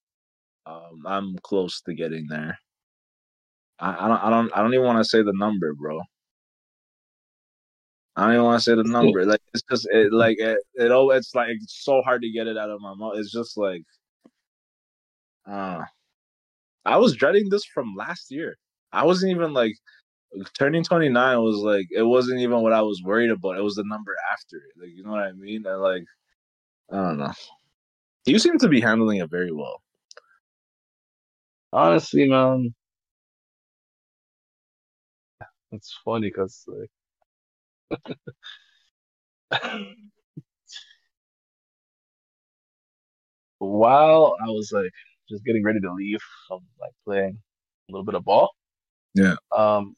[0.65, 2.59] Um, I'm close to getting there.
[3.79, 6.01] I, I don't, I don't, I don't even want to say the number, bro.
[8.21, 9.25] I don't even want to say the number.
[9.25, 12.55] Like it's just, it, like it, it, it's like it's so hard to get it
[12.55, 13.13] out of my mouth.
[13.15, 13.81] It's just like,
[15.49, 15.81] uh,
[16.85, 18.57] I was dreading this from last year.
[18.91, 19.73] I wasn't even like
[20.57, 23.57] turning 29 was like it wasn't even what I was worried about.
[23.57, 24.79] It was the number after it.
[24.79, 25.65] Like you know what I mean?
[25.65, 26.03] And like
[26.91, 27.33] I don't know.
[28.25, 29.81] You seem to be handling it very well.
[31.73, 32.75] Honestly, man,
[35.71, 36.89] it's funny because like
[43.59, 44.91] while I was like
[45.29, 47.37] just getting ready to leave from like playing
[47.89, 48.51] a little bit of ball,
[49.15, 49.35] Yeah.
[49.55, 49.95] um,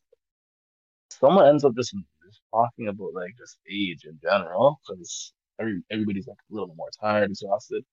[1.11, 1.93] someone ends up just,
[2.25, 6.89] just talking about like just age in general because every everybody's like a little more
[6.99, 7.83] tired, exhausted.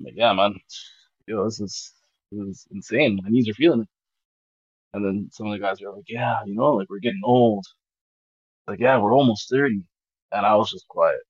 [0.00, 0.54] I'm like, yeah, man,
[1.26, 1.92] yo, this is
[2.32, 3.20] this is insane.
[3.22, 3.88] My knees are feeling it.
[4.94, 7.64] And then some of the guys are like, yeah, you know, like we're getting old.
[8.68, 9.82] Like, yeah, we're almost 30.
[10.32, 11.20] And I was just quiet.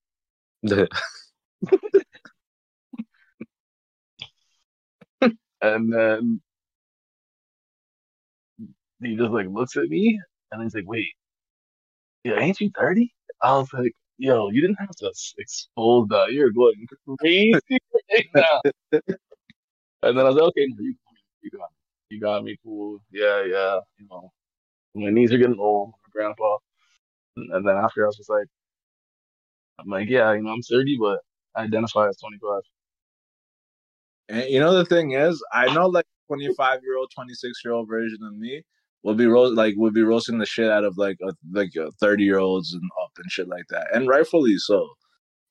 [5.61, 6.41] And then
[9.01, 10.19] he just like looks at me
[10.51, 11.13] and he's like, wait,
[12.23, 13.13] yeah, ain't you 30?
[13.41, 16.31] I was like, yo, you didn't have to expose that.
[16.31, 16.85] You're going
[17.19, 17.59] crazy
[18.11, 18.61] right now.
[20.03, 20.95] And then I was like, okay, you,
[21.41, 21.75] you got me.
[22.09, 22.99] You got me, cool.
[23.11, 23.79] Yeah, yeah.
[23.97, 24.31] You know,
[24.95, 26.57] my knees are getting old, my grandpa.
[27.37, 28.47] And then after I was just like,
[29.79, 31.19] I'm like, yeah, you know, I'm 30, but
[31.55, 32.61] I identify as 25.
[34.29, 37.87] And you know the thing is, I know like 25 year old, 26 year old
[37.87, 38.63] version of me
[39.03, 41.91] would be ro- like would be roasting the shit out of like a, like uh,
[42.01, 44.87] 30 year olds and up and shit like that, and rightfully so.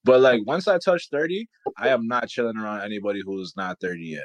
[0.05, 4.01] But like once I touch 30, I am not chilling around anybody who's not 30
[4.05, 4.23] yet.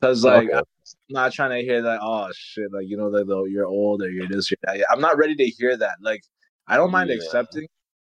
[0.00, 0.58] Cause oh, like Okay.
[0.58, 0.64] I'm
[1.08, 1.98] not trying to hear that.
[2.02, 2.72] Oh shit!
[2.72, 4.84] Like you know, like though you're old or you're this, you're that.
[4.90, 5.96] I'm not ready to hear that.
[6.00, 6.22] Like
[6.66, 7.16] I don't mind Yeah.
[7.16, 7.66] accepting,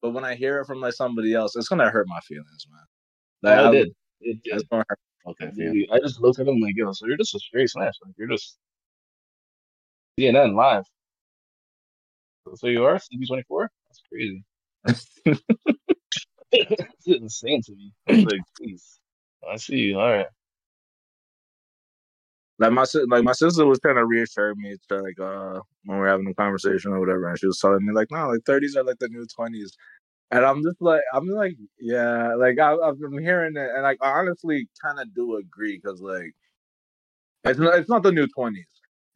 [0.02, 2.80] but when I hear it from like somebody else, it's gonna hurt my feelings, man.
[3.42, 3.94] No, Like, oh, it I- did.
[4.20, 7.34] It It's gonna hurt fucking I just looked at him like, yo, so you're just
[7.34, 7.94] a straight smash.
[8.04, 8.58] Like, you're just
[10.18, 10.84] CNN live.
[12.56, 13.68] So you are CP24?
[13.88, 14.44] That's crazy.
[16.50, 17.92] It's insane to me.
[18.08, 18.98] Like, please.
[19.48, 19.98] I see you.
[20.00, 20.26] All right.
[22.58, 26.04] Like my like my sister was trying to reassure me to like uh when we
[26.06, 28.76] are having a conversation or whatever, and she was telling me like no, like thirties
[28.76, 29.76] are like the new twenties,
[30.30, 33.98] and I'm just like I'm like yeah, like I, I've been hearing it, and like
[34.02, 36.34] I honestly kind of do agree because like
[37.44, 38.66] it's not it's not the new twenties,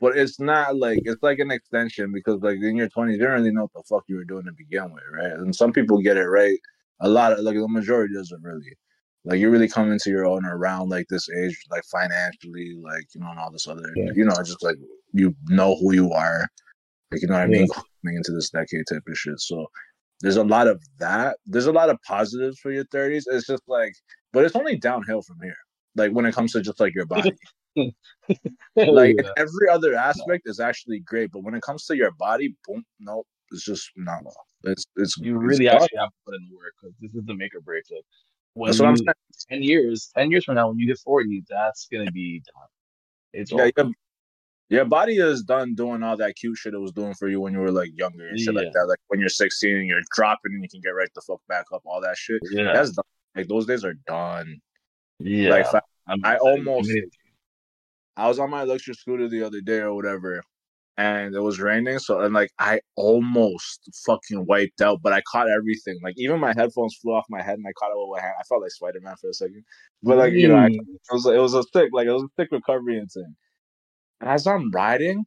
[0.01, 3.35] but it's not like it's like an extension because like in your twenties you don't
[3.35, 5.33] really know what the fuck you were doing to begin with, right?
[5.33, 6.59] And some people get it right,
[7.01, 8.77] a lot of like the majority doesn't really.
[9.25, 13.21] Like you really come into your own around like this age, like financially, like you
[13.21, 14.11] know, and all this other, Yeah.
[14.15, 14.77] you know, just like
[15.13, 16.47] you know who you are,
[17.13, 17.83] like you know what I mean, Yeah.
[18.03, 19.39] coming into this decade type of shit.
[19.41, 19.67] So
[20.23, 21.37] there's a lot of that.
[21.47, 23.25] There's a lot of positives for your 30s.
[23.27, 23.93] It's just like,
[24.33, 25.57] but it's only downhill from here.
[25.95, 27.33] Like when it comes to just like your body,
[28.77, 32.83] like every other aspect is actually great, but when it comes to your body, boom,
[32.99, 34.23] nope, it's just not.
[34.65, 35.77] It's it's you really done.
[35.83, 37.85] actually have to put in the work because this is the make or break.
[37.91, 38.05] Like,
[38.55, 39.09] when That's what I'm saying.
[39.51, 42.69] 10 years, 10 years from now, when you hit 40, that's going to be done.
[43.33, 43.73] It's Yeah, over.
[43.77, 43.91] your,
[44.69, 47.53] your body is done doing all that cute shit it was doing for you when
[47.53, 48.61] you were like younger and shit Yeah.
[48.61, 48.87] like that.
[48.87, 51.67] Like when you're 16 and you're dropping and you can get right the fuck back
[51.73, 52.41] up, all that shit.
[52.51, 52.73] Yeah.
[52.75, 53.05] That's done.
[53.35, 54.61] Like those days are done.
[55.19, 55.51] yeah.
[55.51, 55.67] Like
[56.07, 56.91] I'm I almost-.
[58.17, 60.43] I was on my electric scooter the other day or whatever,
[60.97, 61.99] and it was raining.
[61.99, 65.99] So and like I almost fucking wiped out, but I caught everything.
[66.03, 68.35] Like even my headphones flew off my head, and I caught it with my hand.
[68.39, 69.65] I felt like Spider Man for a second,
[70.03, 72.33] but like you know, I, it was it was a thick like it was a
[72.37, 73.35] thick recovery and thing.
[74.21, 75.25] And as I'm riding,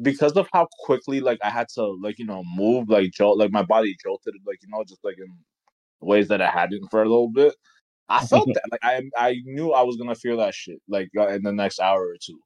[0.00, 3.52] because of how quickly like I had to like you know move like jolt like
[3.52, 5.26] my body jolted like you know just like in
[6.00, 7.54] ways that I hadn't for a little bit.
[8.08, 11.28] I felt that like I I knew I was gonna feel that shit like uh,
[11.28, 12.38] in the next hour or two.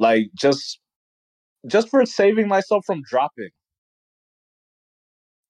[0.00, 0.80] Like just
[1.68, 3.50] just for saving myself from dropping.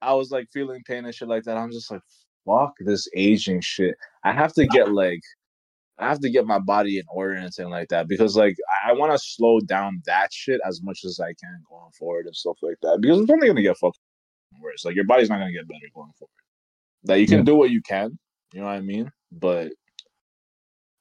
[0.03, 1.57] I was like feeling pain and shit like that.
[1.59, 2.03] I'm just like,
[2.47, 3.97] fuck this aging shit.
[4.25, 5.21] I have to get like
[5.99, 8.91] I have to get my body in order and thing like that because like I,
[8.91, 12.37] I want to slow down that shit as much as I can going forward and
[12.37, 14.01] stuff like that because it's only gonna get fucking
[14.63, 14.85] worse.
[14.85, 16.33] Like your body's not gonna get better going forward.
[17.05, 17.45] Like you can Yeah.
[17.45, 18.19] do what you can,
[18.53, 19.11] you know what I mean?
[19.33, 19.73] But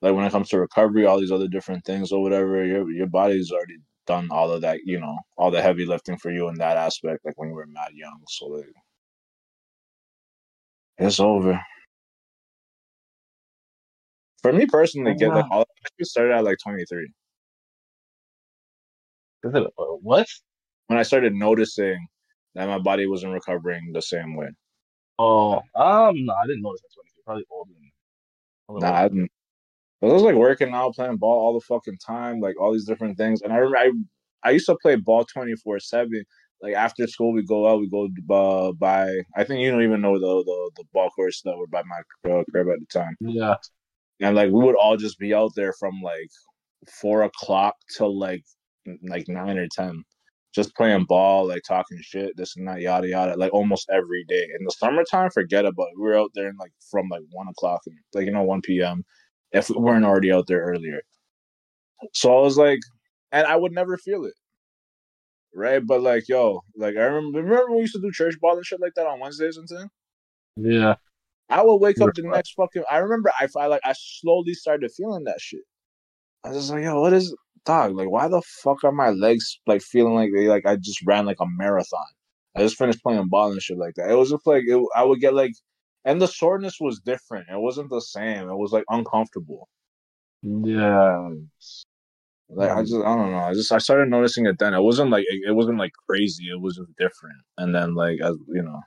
[0.02, 3.08] like when it comes to recovery, all these other different things or whatever, your your
[3.08, 6.56] body's already done all of that, you know, all the heavy lifting for you in
[6.56, 8.22] that aspect, like when you were mad young.
[8.30, 8.66] So like
[10.98, 11.60] it's over.
[14.42, 17.10] For me personally, get like all I started at like twenty three.
[19.44, 20.28] Is it, uh, what?
[20.88, 22.08] When I started noticing
[22.56, 24.50] that my body wasn't recovering the same way.
[25.18, 27.24] Oh, um, no, I didn't notice that 23.
[27.26, 27.92] Probably older than
[28.76, 29.28] little Nah, I older.
[30.02, 33.18] I was like working out, playing ball all the fucking time, like all these different
[33.18, 33.42] things.
[33.42, 33.92] And I remember I,
[34.44, 36.24] I used to play ball twenty four seven.
[36.62, 39.10] Like after school, we go out, we go uh, by.
[39.36, 42.32] I think you don't even know the the, the ball courts that were by my
[42.32, 43.16] uh, crib at the time.
[43.20, 43.56] Yeah.
[44.22, 46.30] And like we would all just be out there from like
[47.02, 48.44] four o'clock till like
[49.04, 50.04] like nine or ten,
[50.54, 54.44] just playing ball, like talking shit, this and that, yada yada, like almost every day.
[54.44, 55.98] In the summertime, forget about it.
[55.98, 58.62] We were out there in like from like one o'clock and like you know one
[58.62, 59.04] p.m.
[59.52, 61.02] If we weren't already out there earlier.
[62.14, 62.80] So I was like,
[63.32, 64.34] and I would never feel it,
[65.54, 65.86] right?
[65.86, 68.66] But like, yo, like I remember, remember when we used to do church ball and
[68.66, 69.90] shit like that on Wednesdays and things?
[70.56, 70.96] Yeah.
[71.50, 72.84] I would wake up the next fucking.
[72.92, 75.62] I remember I, I like I slowly started feeling that shit.
[76.44, 77.96] I was just like, yo, what is dog?
[77.96, 81.26] Like, why the fuck are my legs like feeling like they like I just ran
[81.26, 82.06] like a marathon?
[82.56, 84.10] I just finished playing ball and shit like that.
[84.10, 85.54] It was just like it, I would get like,
[86.06, 87.48] and the soreness was different.
[87.50, 88.50] It wasn't the same.
[88.50, 89.68] It was like uncomfortable.
[90.42, 91.30] Yeah.
[92.50, 93.38] Like I just I don't know.
[93.38, 94.74] I just I started noticing it then.
[94.74, 96.46] It wasn't like it, wasn't like crazy.
[96.46, 97.38] It was just different.
[97.58, 98.82] And then like as you know,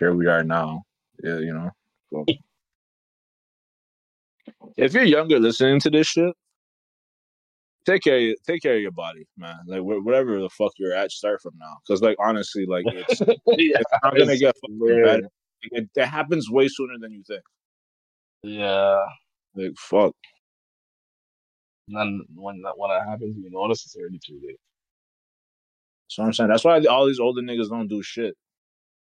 [0.00, 0.82] here we are now.
[1.22, 1.70] Yeah, you know.
[2.12, 2.24] So.
[4.76, 6.34] If you're younger listening to this shit,
[7.86, 9.56] take care, of, your- take care of your body, man.
[9.66, 11.76] Like wh- whatever the fuck you're at, start from now.
[11.86, 15.28] Because like honestly, like it's, yeah, it's not gonna it's get fucking better.
[15.62, 17.42] It, it happens way sooner than you think.
[18.42, 19.00] Yeah.
[19.54, 20.14] Like fuck.
[21.88, 24.58] And then when that when that happens, you notice it's already too late.
[26.08, 28.34] So I'm saying that's why all these older niggas don't do shit.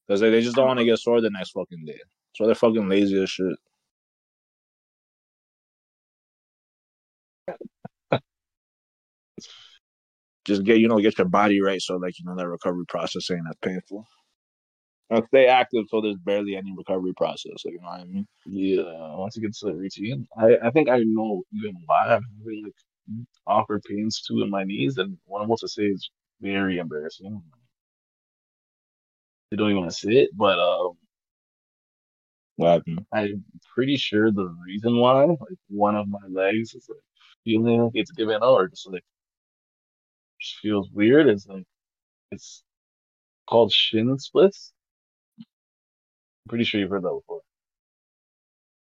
[0.07, 2.01] Because they, they just don't want to get sore the next fucking day.
[2.36, 3.57] So they're fucking lazy as shit.
[10.44, 13.30] just get you know get your body right so like you know that recovery process
[13.30, 14.07] ain't that painful.
[15.29, 17.65] Stay active so there's barely any recovery process.
[17.65, 18.27] Like you know what I mean?
[18.45, 22.23] Yeah, once you get to the routine, I, I think I know even why I'm
[22.45, 22.75] having like
[23.47, 27.43] awkward pains too in my knees, and what I'm about to say is very embarrassing.
[29.53, 30.97] I don't even want to say it, but um,
[32.57, 33.07] What happened?
[33.13, 33.45] I'm
[33.75, 35.39] pretty sure the reason why, like
[35.69, 37.01] one of my legs is like
[37.45, 39.05] feeling like it's giving out, or just like
[40.41, 41.29] just feels weird.
[41.29, 41.65] Is like
[42.33, 42.65] it's
[43.49, 44.73] called shin splits.
[46.49, 47.40] Pretty sure you've heard that before.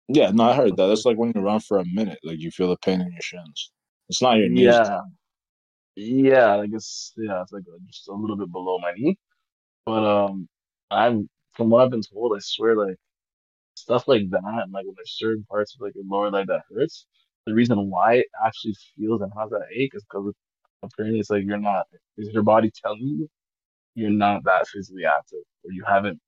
[0.07, 0.87] Yeah, no, I heard that.
[0.87, 3.21] That's like when you run for a minute, like you feel the pain in your
[3.21, 3.71] shins.
[4.09, 4.77] It's not your knees.
[4.77, 5.01] Yeah,
[5.95, 9.17] yeah, I guess yeah, it's like just a little bit below my knee.
[9.85, 10.47] But um,
[10.91, 12.97] I'm from what I've been told, I swear like
[13.75, 16.63] stuff like that, and like when there's certain parts of like your lower leg that
[16.73, 17.07] hurts,
[17.47, 20.33] the reason why it actually feels and has that ache is because
[20.83, 21.87] apparently it's like you're not
[22.17, 23.29] is your body telling you
[23.95, 26.19] you're not that physically active or you haven't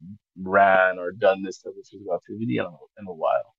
[0.42, 3.56] ran or done this type of physical activity in a, in a while.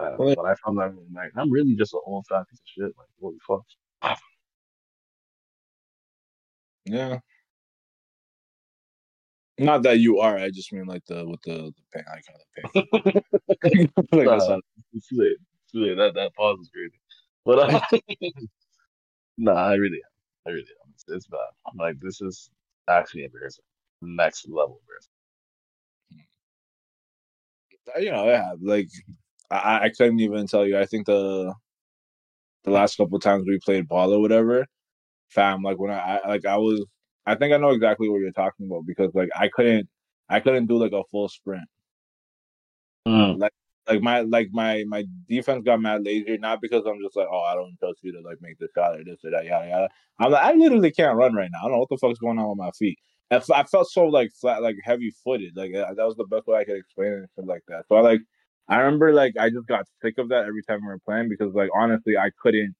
[0.00, 2.66] Uh, Well, but I found that like I'm really just an old fat piece of
[2.66, 2.92] shit.
[2.98, 3.64] Like holy fuck.
[6.84, 7.18] Yeah.
[9.58, 10.36] Not that you are.
[10.36, 12.04] I just mean like the with the, the pain.
[12.08, 13.02] I kind of
[13.62, 13.92] pain.
[14.12, 14.60] like Nah, not,
[14.92, 15.36] it's too late.
[15.64, 15.96] It's too late.
[15.96, 16.98] That that pause is crazy.
[17.44, 17.80] But uh,
[19.38, 20.48] nah, I really am.
[20.48, 20.81] I really am.
[21.02, 21.40] It's, it's bad.
[21.66, 22.50] I'm like, this is
[22.88, 23.64] actually embarrassing.
[24.00, 25.12] Next level embarrassing.
[27.96, 28.52] Uh, you know, yeah.
[28.60, 28.88] Like
[29.50, 30.78] I, I couldn't even tell you.
[30.78, 31.52] I think the
[32.64, 34.66] the last couple of times we played ball or whatever,
[35.28, 35.62] fam.
[35.62, 36.84] Like when I, I like I was.
[37.24, 39.88] I think I know exactly what you're talking about because like I couldn't.
[40.28, 41.68] I couldn't do like a full sprint.
[43.06, 43.38] Mm.
[43.38, 43.52] like
[44.00, 47.54] my like my my defense got mad lazy, not because I'm just like, oh, I
[47.54, 49.88] don't trust you to like make the shot or this or that, yada yada.
[50.18, 51.58] I'm like, I literally can't run right now.
[51.60, 52.98] I don't know what the fuck's going on with my feet.
[53.30, 55.56] I f- I felt so like flat, like heavy footed.
[55.56, 57.84] Like uh, that was the best way I could explain it and like that.
[57.88, 58.20] So I like,
[58.68, 61.52] I remember like I just got sick of that every time we were playing because
[61.54, 62.74] like honestly I couldn't.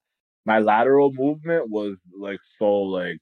[0.45, 3.19] My lateral movement was like so like.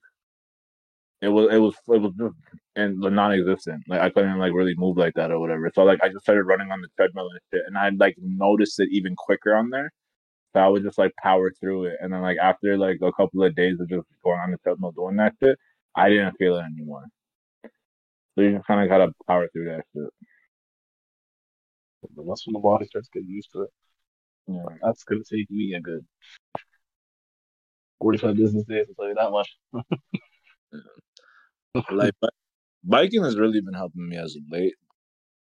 [1.21, 2.35] It was it was it was just
[2.75, 3.83] and non-existent.
[3.87, 5.71] Like I couldn't like really move like that or whatever.
[5.73, 8.79] So like I just started running on the treadmill and shit, and I like noticed
[8.79, 9.91] it even quicker on there.
[10.53, 13.43] So I would just like power through it, and then like after like a couple
[13.43, 15.57] of days of just going on the treadmill doing that shit,
[15.95, 17.05] I didn't feel it anymore.
[18.35, 20.09] So you just kind of gotta power through that shit.
[22.01, 23.69] That's when the body starts getting used to it.
[24.47, 24.63] Yeah.
[24.81, 26.05] That's gonna take me a good
[28.01, 29.57] 45 business days, I'll tell you that much.
[31.91, 32.13] Like
[32.83, 34.75] biking has really been helping me as of late.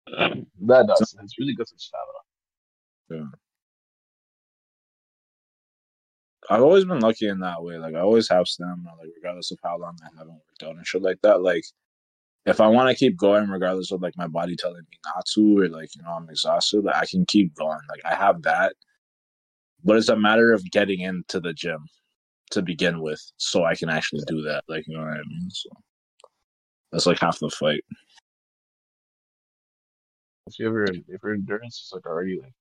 [0.68, 1.16] That does.
[1.24, 2.22] It's really good for stamina.
[3.10, 3.38] Yeah.
[6.50, 7.78] I've always been lucky in that way.
[7.78, 10.86] Like I always have stamina, like regardless of how long I haven't worked out and
[10.86, 11.42] shit like that.
[11.42, 11.64] Like
[12.46, 15.60] if I want to keep going, regardless of like my body telling me not to,
[15.60, 17.80] or like you know I'm exhausted, like, I can keep going.
[17.90, 18.74] Like I have that,
[19.84, 21.86] but it's a matter of getting into the gym
[22.52, 24.64] to begin with, so I can actually do that.
[24.68, 25.50] Like you know what I mean?
[25.52, 25.70] So
[26.92, 27.84] that's like half the fight.
[30.48, 32.54] If you ever, if your endurance is like already like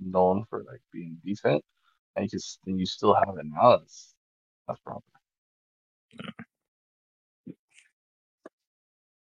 [0.00, 1.64] known for like being decent,
[2.16, 4.14] and you just and you still have it now, that's
[4.66, 5.02] that's proper.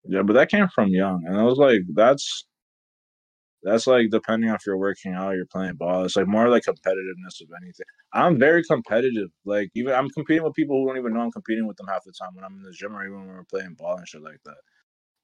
[0.04, 2.44] Yeah, but that came from young, and I was like, that's
[3.62, 6.04] that's like depending on if you're working out, or you're playing ball.
[6.04, 7.86] It's like more like competitiveness of anything.
[8.12, 9.28] I'm very competitive.
[9.44, 12.04] Like even I'm competing with people who don't even know I'm competing with them half
[12.04, 14.22] the time when I'm in the gym or even when we're playing ball and shit
[14.22, 14.56] like that.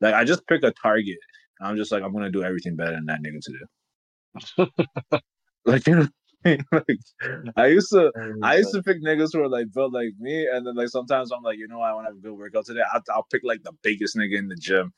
[0.01, 1.19] Like I just pick a target.
[1.59, 4.67] and I'm just like I'm gonna do everything better than that nigga to do.
[5.65, 6.11] Like you know, what
[6.47, 6.65] I mean?
[6.73, 8.11] like I used to
[8.43, 11.31] I used to pick niggas who are like built like me, and then like sometimes
[11.31, 12.81] I'm like, you know, what, I want to have a good workout today.
[12.91, 14.95] I'll, I'll pick like the biggest nigga in the gym,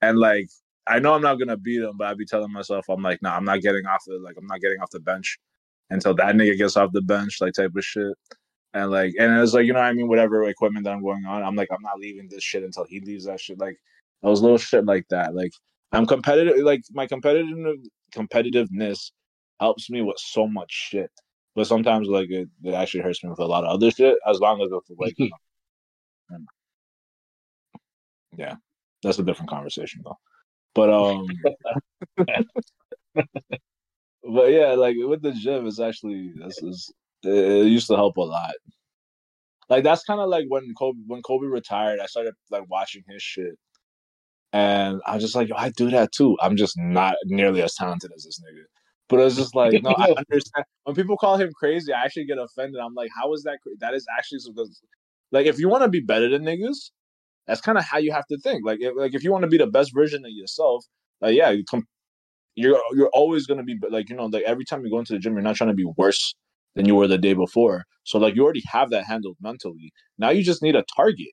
[0.00, 0.48] and like
[0.88, 3.36] I know I'm not gonna beat him, but I'd be telling myself, I'm like, nah,
[3.36, 5.38] I'm not getting off the like I'm not getting off the bench
[5.90, 8.14] until that nigga gets off the bench, like type of shit.
[8.74, 10.08] And like, and it's like, you know what I mean?
[10.08, 13.00] Whatever equipment that I'm going on, I'm like, I'm not leaving this shit until he
[13.00, 13.58] leaves that shit.
[13.58, 13.76] Like
[14.22, 15.34] those little shit like that.
[15.34, 15.52] Like
[15.92, 16.58] I'm competitive.
[16.58, 17.56] Like my competitive
[18.14, 19.12] competitiveness
[19.60, 21.10] helps me with so much shit.
[21.54, 24.18] But sometimes like it, it actually hurts me with a lot of other shit.
[24.28, 25.30] As long as it's like, you
[26.30, 26.38] know,
[28.36, 28.56] yeah,
[29.02, 30.18] that's a different conversation though.
[30.76, 31.26] But um,
[33.06, 38.20] but yeah, like with the gym, it's actually this is it, used to help a
[38.20, 38.52] lot.
[39.70, 43.22] Like that's kind of like when Kobe when Kobe retired, I started like watching his
[43.22, 43.54] shit,
[44.52, 46.36] and I was just like, Yo, I do that too.
[46.42, 48.64] I'm just not nearly as talented as this nigga.
[49.08, 50.66] But it's just like, no, I understand.
[50.84, 52.80] When people call him crazy, I actually get offended.
[52.80, 53.60] I'm like, how is that?
[53.62, 53.72] Cra-?
[53.78, 54.82] That is actually because,
[55.30, 56.90] like, if you want to be better than niggas,
[57.46, 58.64] that's kind of how you have to think.
[58.64, 60.84] Like, if, like if you want to be the best version of yourself,
[61.20, 61.84] like, yeah, you come,
[62.56, 65.18] you're you're always gonna be like, you know, like every time you go into the
[65.18, 66.34] gym, you're not trying to be worse
[66.74, 67.84] than you were the day before.
[68.04, 69.92] So like, you already have that handled mentally.
[70.18, 71.28] Now you just need a target.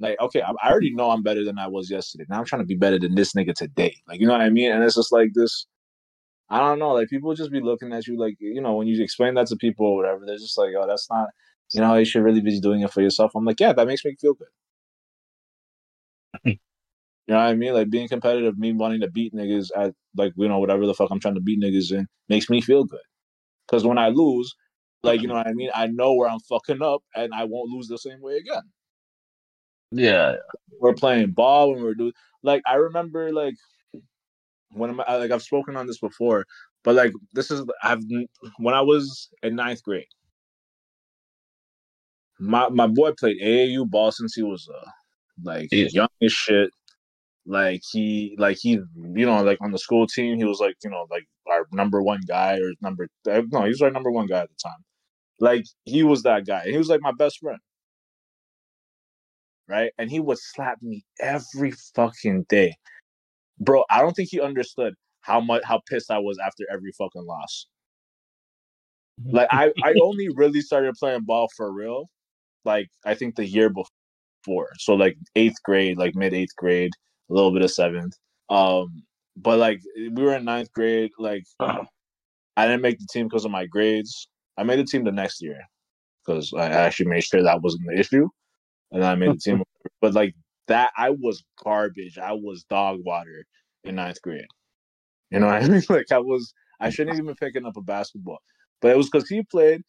[0.00, 2.24] Like, okay, I, I already know I'm better than I was yesterday.
[2.28, 3.96] Now I'm trying to be better than this nigga today.
[4.08, 4.72] Like, you know what I mean?
[4.72, 5.66] And it's just like this
[6.48, 6.92] I don't know.
[6.92, 9.56] Like people just be looking at you like you know when you explain that to
[9.56, 11.28] people or whatever, they're just like, oh, that's not.
[11.74, 13.32] You know, you should really be doing it for yourself.
[13.34, 14.48] I'm like, yeah, that makes me feel good.
[16.44, 16.58] You
[17.28, 17.74] know what I mean?
[17.74, 21.10] Like being competitive, me wanting to beat niggas at like you know whatever the fuck
[21.10, 23.00] I'm trying to beat niggas in makes me feel good.
[23.66, 24.54] Because when I lose,
[25.02, 27.70] like you know what I mean, I know where I'm fucking up, and I won't
[27.70, 28.62] lose the same way again.
[29.92, 30.36] Yeah,
[30.80, 32.12] We're playing ball when we're doing
[32.42, 33.54] like I remember like
[34.72, 36.46] when am I like I've spoken on this before,
[36.84, 38.02] but like this is I've
[38.58, 40.06] when I was in ninth grade.
[42.38, 44.90] My my boy played AAU ball since he was uh
[45.42, 45.88] like Yeah.
[45.90, 46.70] young as shit.
[47.46, 50.90] Like he like he you know like on the school team he was like you
[50.90, 54.26] know like our number one guy or number uh, no he was our number one
[54.26, 54.84] guy at the time.
[55.40, 56.64] Like he was that guy.
[56.64, 57.58] He was like my best friend.
[59.68, 59.92] Right?
[59.98, 62.76] And he would slap me every fucking day
[63.58, 67.24] bro, I don't think he understood how much how pissed I was after every fucking
[67.24, 67.66] loss.
[69.24, 72.08] Like I, I only really started playing ball for real,
[72.64, 73.86] like I think the year before.
[74.78, 76.92] So like eighth grade, like mid eighth grade,
[77.30, 78.14] a little bit of seventh.
[78.48, 79.02] Um,
[79.36, 83.50] but like we were in ninth grade, like I didn't make the team because of
[83.50, 84.28] my grades.
[84.56, 85.60] I made the team the next year
[86.24, 88.28] because I actually made sure that wasn't the issue,
[88.92, 89.62] and I made the team.
[90.02, 90.34] But like
[90.68, 92.18] that, I was garbage.
[92.18, 93.46] I was dog water
[93.84, 94.46] in ninth grade.
[95.30, 95.82] You know what I mean?
[95.88, 98.38] Like I was, I shouldn't even picking up a basketball,
[98.82, 99.82] but it was because he played.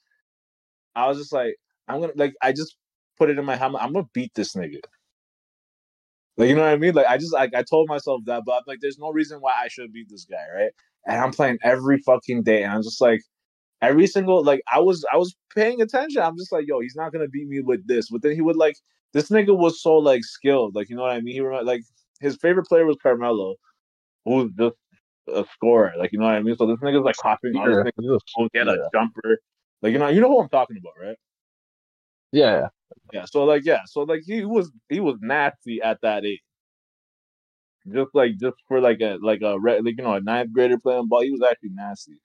[0.95, 1.55] I was just like,
[1.87, 2.77] I'm gonna like, I just
[3.17, 3.81] put it in my helmet.
[3.81, 4.79] I'm gonna beat this nigga.
[6.37, 6.93] Like you know what I mean?
[6.93, 9.53] Like I just like I told myself that, but I'm like, there's no reason why
[9.63, 10.71] I should beat this guy, right?
[11.07, 13.21] And I'm playing every fucking day, and I'm just like,
[13.81, 16.21] every single like I was I was paying attention.
[16.21, 18.09] I'm just like, yo, he's not gonna beat me with this.
[18.11, 18.77] But then he would like
[19.13, 21.33] this nigga was so like skilled, like you know what I mean.
[21.35, 21.83] He remember like
[22.21, 23.55] his favorite player was Carmelo,
[24.25, 24.75] who's just
[25.29, 26.57] a scorer, like you know what I mean.
[26.57, 27.91] So this nigga's like copying all this Yeah.
[28.05, 28.19] niggas.
[28.53, 28.89] He had a Yeah.
[28.93, 29.39] jumper,
[29.81, 31.17] like you know you know who I'm talking about, right?
[32.31, 32.69] yeah,
[33.13, 33.25] Yeah.
[33.25, 36.41] So like yeah, so like he was he was nasty at that age.
[37.91, 41.07] Just like just for like a like a like you know a ninth grader playing
[41.07, 42.19] ball, he was actually nasty.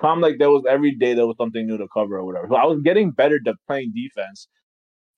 [0.00, 2.48] So I'm like there was every day there was something new to cover or whatever.
[2.50, 4.48] So I was getting better at playing defense,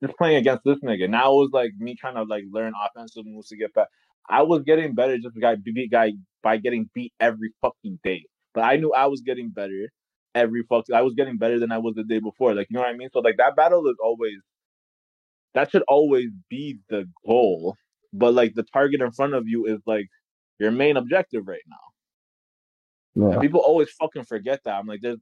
[0.02, 1.08] just playing against this nigga.
[1.08, 3.88] Now it was like me trying to like learn offensive moves to get back.
[4.28, 8.24] I was getting better just by beat guy by getting beat every fucking day.
[8.54, 9.90] But I knew I was getting better
[10.34, 10.94] every fucking.
[10.94, 12.54] I was getting better than I was the day before.
[12.54, 13.10] Like you know what I mean.
[13.12, 14.36] So like that battle is always
[15.54, 17.76] that should always be the goal.
[18.12, 20.08] But like the target in front of you is like
[20.60, 21.76] your main objective right now.
[23.30, 23.38] yeah.
[23.40, 24.74] People always fucking forget that.
[24.74, 25.18] I'm like, there's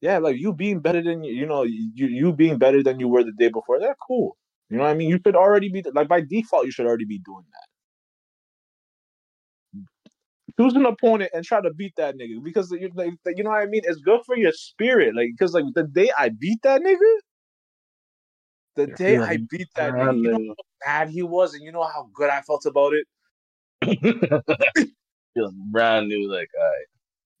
[0.00, 3.24] yeah, like you being better than you know, you you being better than you were
[3.24, 3.78] the day before.
[3.80, 4.36] They're cool.
[4.70, 5.10] You know what I mean?
[5.10, 7.66] You should already be like by default, you should already be doing that.
[10.60, 13.62] Choose an opponent and try to beat that nigga because you like, you know what
[13.62, 13.82] I mean.
[13.84, 17.12] It's good for your spirit, like because like the day I beat that nigga,
[18.76, 21.84] the day I beat that nigga, you know how bad he was, and you know
[21.84, 23.06] how good I felt about it.
[25.34, 26.70] Feeling brand new, like I.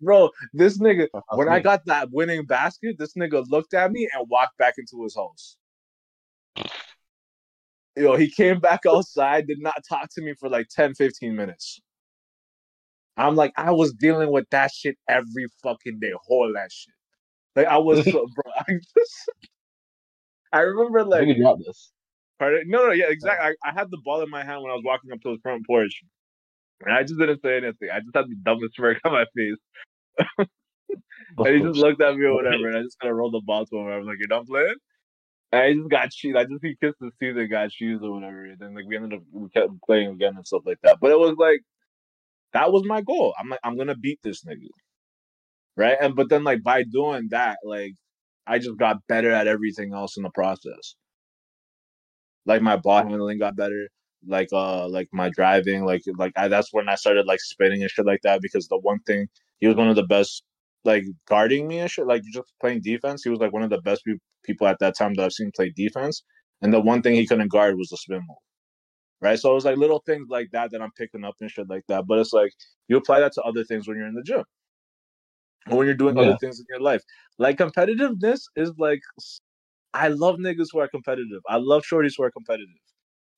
[0.00, 4.26] Bro, this nigga, when I got that winning basket, this nigga looked at me and
[4.30, 5.56] walked back into his house.
[7.96, 11.80] Yo, he came back outside, did not talk to me for like 10, 15 minutes.
[13.16, 16.94] I'm like, I was dealing with that shit every fucking day, whole that shit.
[17.56, 18.52] Like I was so bro.
[18.68, 19.30] I just
[20.52, 21.92] I remember like you got this.
[22.38, 22.62] Pardon?
[22.66, 23.54] No, no, yeah, exactly.
[23.64, 25.40] I, I had the ball in my hand when I was walking up to his
[25.42, 26.02] front porch,
[26.82, 27.90] and I just didn't say anything.
[27.92, 29.58] I just had the dumbest smirk on my face,
[31.38, 33.42] and he just looked at me or whatever, and I just kind of rolled the
[33.44, 33.88] ball to him.
[33.88, 34.74] I was like, "You're done playing?"
[35.52, 36.36] And I just got shoes.
[36.38, 38.44] I just he kissed teeth and got shoes or whatever.
[38.44, 40.98] And then like we ended up we kept playing again and stuff like that.
[41.00, 41.60] But it was like
[42.52, 43.34] that was my goal.
[43.38, 44.68] I'm like I'm gonna beat this nigga,
[45.76, 45.98] right?
[46.00, 47.94] And but then like by doing that, like
[48.50, 50.96] I just got better at everything else in the process.
[52.46, 53.88] Like my ball handling got better.
[54.26, 57.90] Like uh, like my driving, like like I, that's when I started like spinning and
[57.90, 58.42] shit like that.
[58.42, 59.28] Because the one thing
[59.60, 60.42] he was one of the best,
[60.84, 63.22] like guarding me and shit, like just playing defense.
[63.24, 65.52] He was like one of the best pe- people at that time that I've seen
[65.56, 66.24] play defense.
[66.62, 68.38] And the one thing he couldn't guard was the spin move
[69.22, 69.40] right?
[69.40, 71.84] So it was like little things like that that I'm picking up and shit like
[71.88, 72.06] that.
[72.08, 72.52] But it's like
[72.88, 74.44] you apply that to other things when you're in the gym
[75.68, 76.18] or when you're doing Yeah.
[76.18, 77.02] other things in your life.
[77.38, 79.00] Like competitiveness is like
[79.94, 81.42] I love niggas who are competitive.
[81.48, 82.76] I love shorties who are competitive.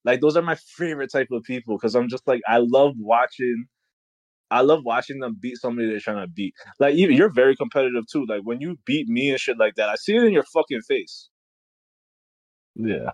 [0.05, 3.67] Like those are my favorite type of people because I'm just like I love watching.
[4.51, 6.55] I love watching them beat somebody they're trying to beat.
[6.81, 8.27] Like even you're very competitive too.
[8.29, 10.83] Like when you beat me and shit like that, I see it in your fucking
[10.83, 11.31] face.
[12.77, 13.13] Yeah.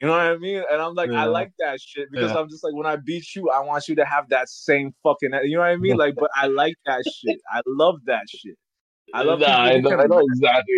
[0.00, 0.62] You know what I mean?
[0.70, 2.40] And I'm like, I like that shit because Yeah.
[2.40, 5.30] I'm just like, when I beat you, I want you to have that same fucking,
[5.44, 5.96] you know what I mean?
[5.98, 7.38] Like, but I like that shit.
[7.50, 8.56] I love that shit.
[9.14, 10.74] I love Nah, I know, I know exactly.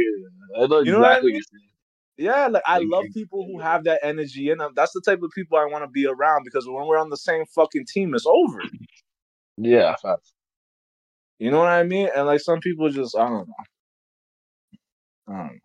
[0.60, 1.32] I know You know what I exactly.
[1.32, 1.32] mean?
[1.32, 1.70] what you're saying.
[2.18, 4.72] Yeah, like I love people who have that energy in them.
[4.74, 7.16] That's the type of people I want to be around because when we're on the
[7.16, 8.62] same fucking team, it's over.
[9.58, 10.32] Yeah, facts.
[11.38, 12.08] You know what I mean?
[12.16, 13.54] And like some people just, I don't know.
[15.28, 15.58] I don't know.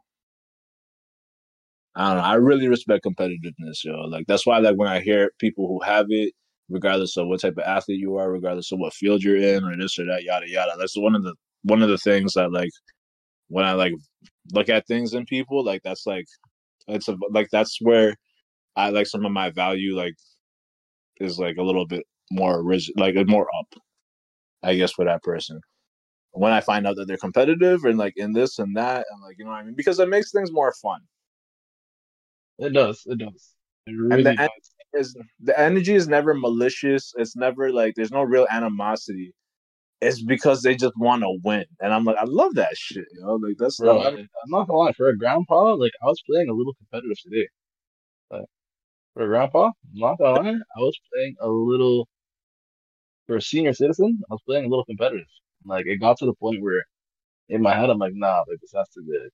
[1.95, 2.23] I don't know.
[2.23, 3.93] I really respect competitiveness, yo.
[4.07, 6.33] Like that's why, like when I hear people who have it,
[6.69, 9.75] regardless of what type of athlete you are, regardless of what field you're in, or
[9.75, 10.71] this or that, yada yada.
[10.79, 12.71] That's one of the one of the things that like
[13.49, 13.93] when I like
[14.53, 16.25] look at things in people, like that's like
[16.87, 18.15] it's a, like that's where
[18.75, 20.15] I like some of my value like
[21.19, 23.79] is like a little bit more rigid, like more up,
[24.63, 25.59] I guess, for that person.
[26.31, 29.37] When I find out that they're competitive and like in this and that, and like
[29.39, 31.01] you know what I mean, because it makes things more fun.
[32.59, 33.03] It does.
[33.05, 33.55] It does.
[33.87, 34.39] It and the does.
[34.39, 37.13] en- is the energy is never malicious.
[37.17, 39.33] It's never like there's no real animosity.
[40.01, 43.05] It's because they just want to win, and I'm like, I love that shit.
[43.13, 44.93] You know, like that's Bro, I- I- I'm not gonna lie.
[44.93, 47.47] For a grandpa, like I was playing a little competitive today.
[48.31, 48.45] Like
[49.13, 52.07] for a grandpa, I'm not gonna lie, I was playing a little.
[53.27, 55.27] For a senior citizen, I was playing a little competitive.
[55.65, 56.83] Like it got to the point where,
[57.49, 59.17] in my head, I'm like, nah, like this has to be.
[59.21, 59.31] Like,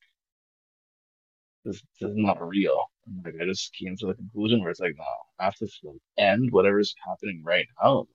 [1.67, 2.79] this, this is not real.
[3.05, 5.03] And, like I just came to the conclusion where it's like, no,
[5.39, 8.07] I have to like, end whatever's happening right now.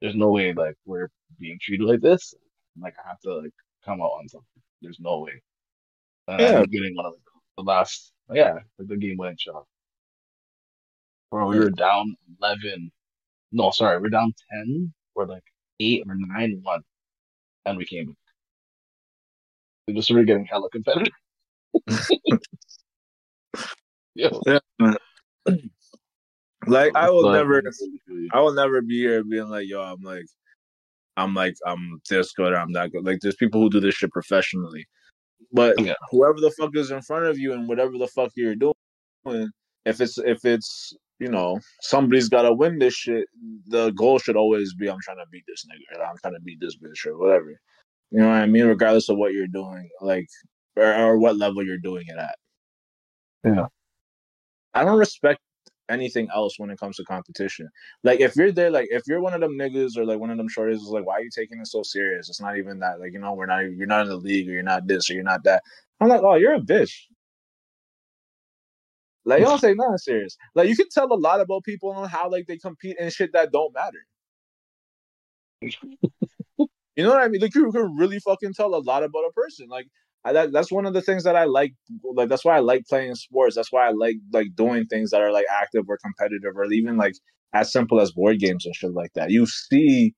[0.00, 2.34] There's no way like we're being treated like this.
[2.80, 3.52] Like I have to like
[3.84, 4.62] come out on something.
[4.82, 5.42] There's no way.
[6.28, 6.80] And ended Yeah.
[6.80, 7.22] getting one of like,
[7.58, 9.64] the last, yeah, like the game winning shot.
[11.30, 12.90] Bro, we were down 11.
[13.52, 15.44] No, sorry, we're down 10 or like
[15.80, 16.82] 8 or 9 1.
[17.66, 18.16] And we came back.
[19.86, 21.12] We just started getting hella competitive.
[24.14, 24.28] Yeah.
[26.66, 27.70] like I will So, never, really
[28.06, 28.28] feel you.
[28.32, 30.26] I will never be here being like, yo, I'm like,
[31.16, 33.04] I'm like, I'm this good, I'm that good.
[33.04, 34.86] Like, there's people who do this shit professionally,
[35.52, 35.94] but Yeah.
[36.10, 38.74] whoever the fuck is in front of you and whatever the fuck you're doing,
[39.84, 43.26] if it's if it's you know somebody's got to win this shit,
[43.66, 46.60] the goal should always be I'm trying to beat this nigga, I'm trying to beat
[46.60, 47.60] this bitch, or whatever.
[48.10, 48.64] You know what I mean?
[48.64, 50.26] Regardless of what you're doing, like,
[50.76, 52.36] or, or what level you're doing it at.
[53.44, 53.66] Yeah.
[54.74, 55.40] I don't respect
[55.88, 57.68] anything else when it comes to competition.
[58.04, 60.36] Like if you're there, like if you're one of them niggas or like one of
[60.36, 62.28] them shorties is like, why are you taking it so serious?
[62.28, 63.00] It's not even that.
[63.00, 65.14] Like, you know, we're not you're not in the league or you're not this or
[65.14, 65.62] you're not that.
[66.00, 66.92] I'm like, oh, you're a bitch.
[69.24, 70.36] Like you don't say nothing serious.
[70.54, 73.32] Like you can tell a lot about people on how like they compete and shit
[73.32, 74.06] that don't matter.
[76.96, 77.40] You know what I mean?
[77.40, 79.68] Like you can really fucking tell a lot about a person.
[79.68, 79.86] Like
[80.24, 81.72] I, that, that's one of the things that I like.
[82.14, 83.56] Like that's why I like playing sports.
[83.56, 86.96] That's why I like like doing things that are like active or competitive or even
[86.96, 87.14] like
[87.52, 89.30] as simple as board games and shit like that.
[89.30, 90.14] You see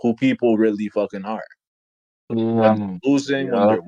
[0.00, 1.44] who people really fucking are.
[2.28, 3.82] When Um, they're losing, when they're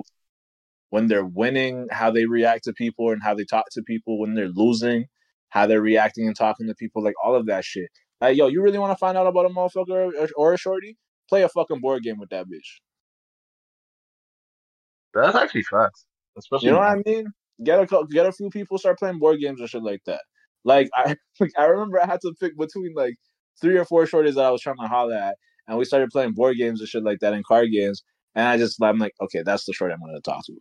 [0.91, 4.21] when they're winning, how they react to people and how they talk to people.
[4.21, 5.07] When they're losing,
[5.49, 7.03] how they're reacting and talking to people.
[7.03, 7.89] Like all of that shit.
[8.21, 10.99] Like yo, you really want to find out about a motherfucker or, or a shorty?
[11.29, 12.81] Play a fucking board game with that bitch.
[15.23, 16.05] That's actually facts.
[16.37, 17.27] Especially You know what I mean?
[17.63, 20.23] Get a get a few people start playing board games or shit like that.
[20.65, 23.17] Like I like, I remember I had to pick between like
[23.61, 25.37] three or four shorties that I was trying to holler at,
[25.69, 28.03] and we started playing board games and shit like that and card games.
[28.35, 30.59] And I just I'm like, okay, that's the short I'm gonna talk to.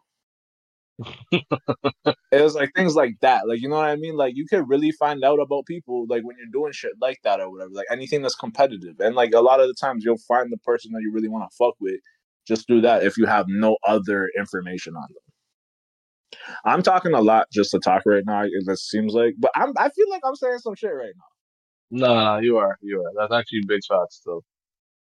[1.32, 3.48] it was like things like that.
[3.48, 4.16] Like you know what I mean?
[4.16, 7.40] Like you could really find out about people like when you're doing shit like that
[7.40, 7.72] or whatever.
[7.74, 9.00] Like anything that's competitive.
[9.00, 11.50] And like a lot of the times you'll find the person that you really want
[11.50, 12.00] to fuck with
[12.48, 16.40] just do that if you have no other information on them.
[16.66, 18.44] I'm talking a lot just to talk right now.
[18.44, 22.08] It just seems like, but I'm I feel like I'm saying some shit right now.
[22.08, 23.12] No, no, you are, you are.
[23.18, 24.44] That's actually big facts, though.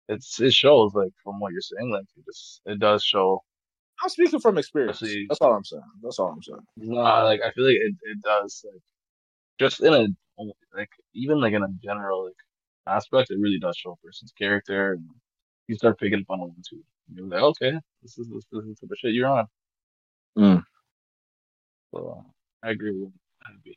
[0.10, 3.42] It's it shows like from what you're saying, like it just it does show.
[4.04, 5.00] I'm speaking from experience.
[5.00, 5.82] That's all I'm saying.
[6.02, 6.60] That's all I'm saying.
[6.78, 8.82] Nah, like I feel like it, it does like
[9.60, 10.08] just in a
[10.76, 12.36] like even like in a general like
[12.88, 15.06] aspect, it really does show a person's character and
[15.68, 16.84] you start picking of them too.
[17.14, 19.46] You're like, okay, this is this, this is the type of shit you're on.
[20.38, 20.64] Mm.
[21.94, 23.76] So uh, I agree with that.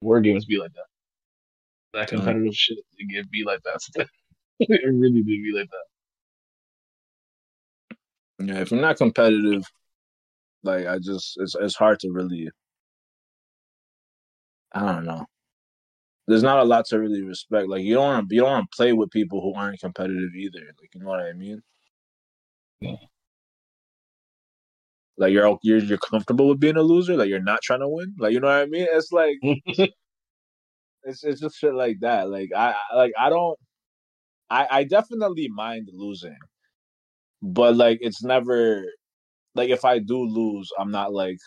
[0.00, 0.86] War games be like that.
[1.92, 2.16] That Mm.
[2.16, 3.80] competitive shit, it be like that.
[4.60, 5.86] it really do be like that.
[8.46, 9.64] Yeah, if you're not competitive,
[10.62, 12.50] like I just it's it's hard to really
[14.72, 15.26] I don't know.
[16.28, 17.68] There's not a lot to really respect.
[17.68, 20.60] Like you don't want you don't want to play with people who aren't competitive either.
[20.80, 21.62] Like you know what I mean?
[22.80, 22.96] Yeah.
[25.18, 27.16] Like you're you're you're comfortable with being a loser.
[27.16, 28.14] Like you're not trying to win.
[28.18, 28.86] Like you know what I mean?
[28.92, 32.28] It's like it's it's just shit like that.
[32.30, 33.58] Like I I- like I don't
[34.50, 36.36] I I definitely mind losing.
[37.42, 38.84] But like it's never
[39.54, 41.38] like if I do lose, I'm not like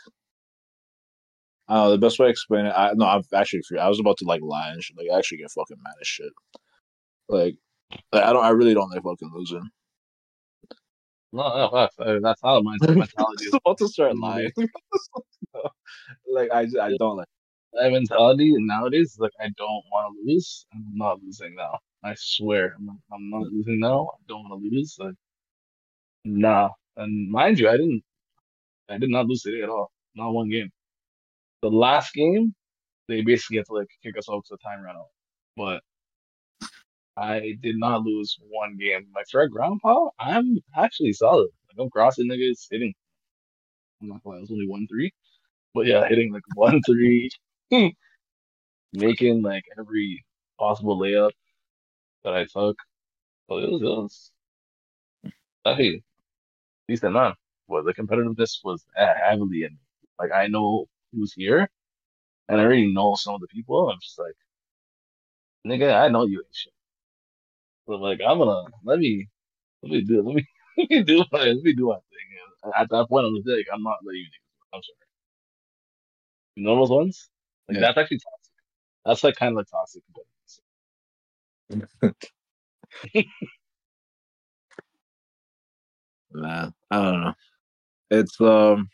[1.70, 2.72] Know the best way to explain it.
[2.76, 4.97] I no, I'm actually I was about to like lie and shit.
[4.97, 6.34] Like I actually get fucking mad as shit.
[7.30, 7.55] Like,
[8.13, 9.70] like I don't I really don't like fucking losing.
[11.34, 13.53] no, no, that's, uh, that's how my mentality I is.
[13.53, 14.51] was about to start lying.
[16.32, 17.28] like I I don't like
[17.76, 20.65] My mentality nowadays like I don't want to lose.
[20.74, 21.80] I'm not losing now.
[22.03, 24.09] I swear, I'm not, I'm not losing now.
[24.13, 24.97] I don't want to lose.
[24.99, 25.15] Like,
[26.26, 26.70] nah.
[26.97, 28.03] And mind you, I didn't.
[28.89, 29.91] I did not lose today at all.
[30.15, 30.70] Not one game.
[31.62, 32.53] The last game,
[33.07, 35.07] they basically had to like kick us out because the time out.
[35.57, 35.82] But
[37.18, 39.07] I did not lose one game.
[39.14, 41.49] My friend Grandpa, I'm actually solid.
[41.68, 42.93] Like I'm crossing niggas, hitting.
[44.01, 45.12] I'm not gonna lie, it was only one three,
[45.74, 47.30] but yeah, hitting like one three,
[48.93, 50.24] making like every
[50.57, 51.32] possible layup
[52.24, 52.78] that I took.
[53.49, 54.32] So it was, it was
[55.66, 56.01] hey,
[56.88, 57.34] decent man.
[57.68, 59.78] But the competitiveness was heavily in.
[60.20, 61.70] Like I know who's here,
[62.49, 63.89] and I already know some of the people.
[63.89, 64.36] I'm just like,
[65.68, 66.74] nigga, I know you ain't shit.
[67.88, 69.28] So like, I'm gonna let me
[69.84, 70.47] let me do let me
[70.78, 72.30] let me do my let me do my thing.
[72.66, 74.28] And at that point, I was like, I'm not letting you.
[74.74, 74.97] I'm sorry.
[76.55, 77.30] You know those ones?
[77.70, 77.82] Like Yeah.
[77.82, 78.53] that's actually toxic.
[79.05, 80.03] That's like kind of like toxic.
[86.34, 87.34] Nah, I don't know.
[88.12, 88.89] It's um,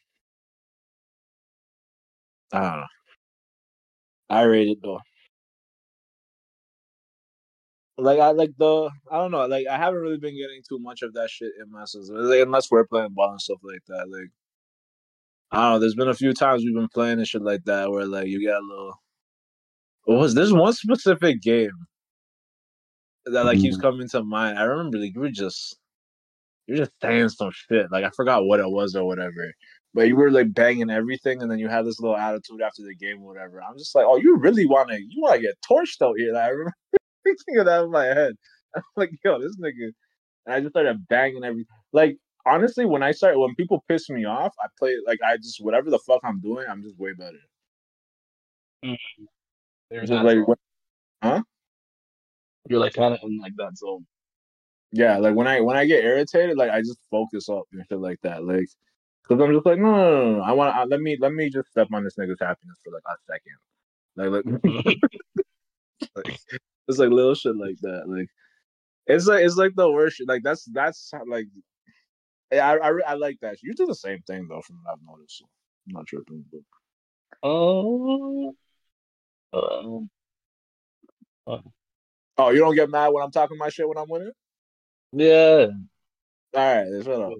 [2.55, 2.85] I don't know.
[4.29, 4.99] I rate it though.
[7.97, 9.45] Like I like the I don't know.
[9.45, 12.41] Like I haven't really been getting too much of that shit in my system, like,
[12.41, 14.09] unless we're playing ball and stuff like that.
[14.09, 14.29] Like
[15.51, 15.79] I don't know.
[15.79, 18.41] There's been a few times we've been playing and shit like that where like you
[18.41, 18.93] get a little.
[20.05, 21.71] What was this one specific game
[23.25, 23.81] that like keeps mm-hmm.
[23.81, 24.59] coming to mind?
[24.59, 25.77] I remember like you were just
[26.67, 27.91] you're just saying some shit.
[27.91, 29.53] Like I forgot what it was or whatever.
[29.95, 32.95] But you were like banging everything, and then you had this little attitude after the
[32.95, 33.63] game or whatever.
[33.63, 36.33] I'm just like, oh, you really want to, you want to get torched out here.
[36.35, 36.73] Like, I remember
[37.25, 38.33] thinking of that in my head.
[38.77, 39.91] I'm like, yo, this nigga.
[40.45, 41.65] And I just started banging everything.
[41.93, 45.63] Like, honestly, when I start, when people piss me off, I play like I just
[45.63, 47.39] whatever the fuck I'm doing, I'm just way better.
[48.85, 49.25] Mm-hmm.
[49.91, 51.43] There's Just that like, when-
[52.69, 54.05] You're like kind of in like that zone.
[54.91, 57.99] yeah, like when I when I get irritated, like I just focus up and shit
[57.99, 58.43] like that.
[58.45, 58.67] Like,
[59.27, 60.43] cause I'm just like, no, no, no, no.
[60.43, 63.03] I want to let me let me just step on this nigga's happiness for like
[63.07, 63.57] a second.
[64.15, 64.97] Like, like
[66.15, 66.39] like
[66.87, 68.03] it's like little shit like that.
[68.07, 68.29] Like
[69.07, 70.17] it's like it's like the worst.
[70.17, 70.27] Shit.
[70.27, 71.47] Like that's that's like
[72.51, 73.61] I, I I like that.
[73.61, 75.39] You do the same thing though, from what I've noticed.
[75.39, 75.45] So
[75.87, 76.45] I'm not tripping.
[76.51, 76.61] But
[77.43, 78.55] Oh.
[79.53, 80.01] Uh,
[82.37, 84.31] oh, you don't get mad when I'm talking my shit when I'm winning.
[85.13, 85.67] yeah.
[86.53, 87.31] All right, shut up.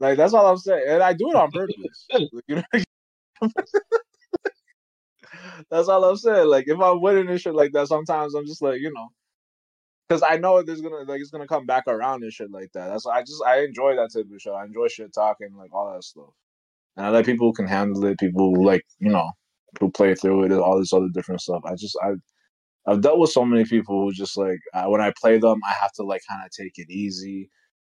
[0.00, 2.06] Like that's all I'm saying, and I do it on purpose.
[2.48, 2.62] You know?
[5.70, 6.48] that's all I'm saying.
[6.48, 9.08] Like if I'm winning and shit like that, sometimes I'm just like you know,
[10.08, 12.88] because I know there's gonna like it's gonna come back around and shit like that.
[12.88, 14.54] That's I just I enjoy that type of show.
[14.54, 16.30] I enjoy shit talking like all that stuff,
[16.96, 18.18] and I like people who can handle it.
[18.18, 19.30] People who like you know
[19.80, 21.62] who play through it, and all this other different stuff.
[21.64, 22.12] I just I.
[22.86, 25.74] I've dealt with so many people who just like uh, when I play them, I
[25.80, 27.50] have to like kind of take it easy,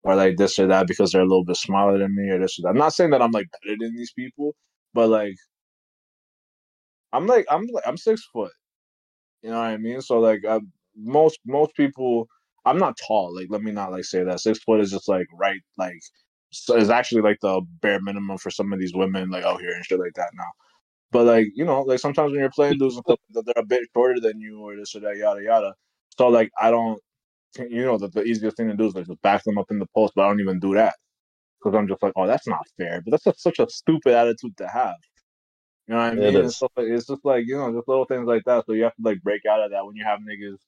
[0.07, 2.59] or like this or that because they're a little bit smaller than me or this
[2.59, 2.68] or that.
[2.70, 4.54] I'm not saying that I'm like better than these people,
[4.94, 5.34] but like
[7.12, 8.52] I'm like I'm like I'm six foot.
[9.42, 10.00] You know what I mean?
[10.02, 10.61] So like uh,
[10.96, 12.28] most most people,
[12.66, 13.34] I'm not tall.
[13.34, 15.98] Like let me not like say that six foot is just like right like
[16.52, 19.72] so is actually like the bare minimum for some of these women like out here
[19.72, 20.52] and shit like that now.
[21.12, 23.00] But like you know like sometimes when you're playing dudes
[23.30, 25.74] they're a bit shorter than you or this or that yada yada.
[26.18, 27.00] So like I don't
[27.59, 29.78] you know the, the easiest thing to do is like just back them up in
[29.78, 30.94] the post, but I don't even do that
[31.59, 33.02] because I'm just like, oh, that's not fair.
[33.04, 34.96] But that's just such a stupid attitude to have.
[35.88, 36.36] You know what I mean?
[36.36, 36.52] is.
[36.52, 38.64] It's, like, it's just like you know, just little things like that.
[38.66, 40.59] So you have to like break out of that when you have niggas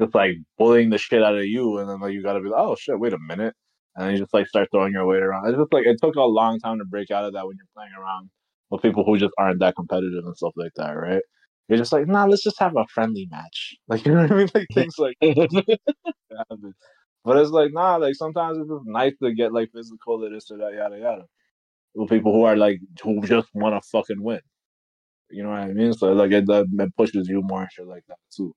[0.00, 2.60] just like bullying the shit out of you, and then like you gotta be like,
[2.60, 3.54] oh shit, wait a minute,
[3.94, 5.48] and then you just like start throwing your weight around.
[5.48, 7.66] It's just like it took a long time to break out of that when you're
[7.74, 8.30] playing around
[8.70, 11.22] with people who just aren't that competitive and stuff like that, right?
[11.70, 14.36] You're just like, nah, let's just have a friendly match, like you know what I
[14.36, 15.16] mean, like things like.
[17.24, 20.50] But it's like, nah, like sometimes it's just nice to get like physical to this
[20.50, 21.26] or that, yada yada.
[21.94, 24.40] With people who are like who just want to fucking win.
[25.30, 25.92] You know what I mean?
[25.92, 28.54] So like it, that, that pushes you more and shit like that too.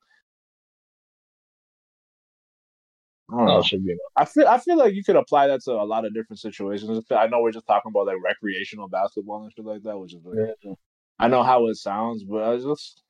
[3.32, 3.60] I don't No, know.
[3.60, 3.96] it should be.
[4.16, 7.06] I feel I feel like you could apply that to a lot of different situations.
[7.12, 10.24] I know we're just talking about like recreational basketball and shit like that, which is
[10.24, 10.74] like, Yeah.
[11.20, 13.02] I know how it sounds, but I just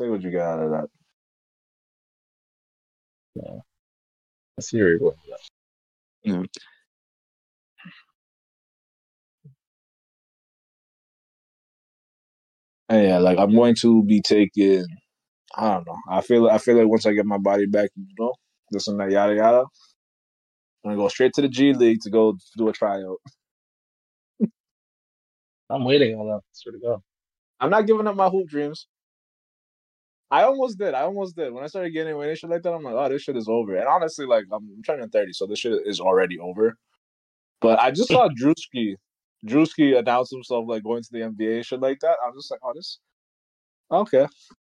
[0.00, 0.88] say what you get out of that.
[3.34, 3.60] Yeah.
[4.58, 5.38] I see where you're going with
[6.24, 6.30] that.
[6.30, 6.44] Mm-hmm.
[12.88, 14.84] And yeah, like I'm going to be taking.
[15.56, 15.96] I don't know.
[16.10, 16.48] I feel.
[16.48, 18.34] I feel like once I get my body back, you know,
[18.70, 19.64] this and that, yada yada.
[20.84, 23.18] I'm gonna go straight to the G League to go do a tryout.
[25.70, 26.40] I'm waiting on that.
[26.52, 27.00] Swear to God.
[27.62, 28.88] I'm not giving up my hoop dreams.
[30.32, 30.94] I almost did.
[30.94, 31.52] I almost did.
[31.52, 33.48] When I started getting away and shit like that, I'm like, oh, this shit is
[33.48, 33.76] over.
[33.76, 36.76] And honestly, like, I'm turning 30, so this shit is already over.
[37.60, 38.96] But I just saw Drewski,
[39.46, 42.16] Drewski announce himself like going to the NBA shit like that.
[42.26, 42.98] I'm just like, oh, this,
[43.92, 44.26] okay.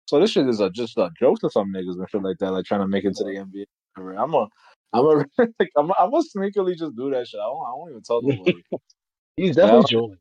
[0.06, 2.52] So this shit is a, just a joke to some niggas and shit like that,
[2.52, 3.64] like trying to make it to the NBA.
[4.16, 4.46] I'm a,
[4.94, 7.40] I'm a, like, I'm, a, I'm gonna sneakily just do that shit.
[7.40, 8.62] I won't, I won't even tell nobody.
[9.36, 10.14] He's definitely Yeah.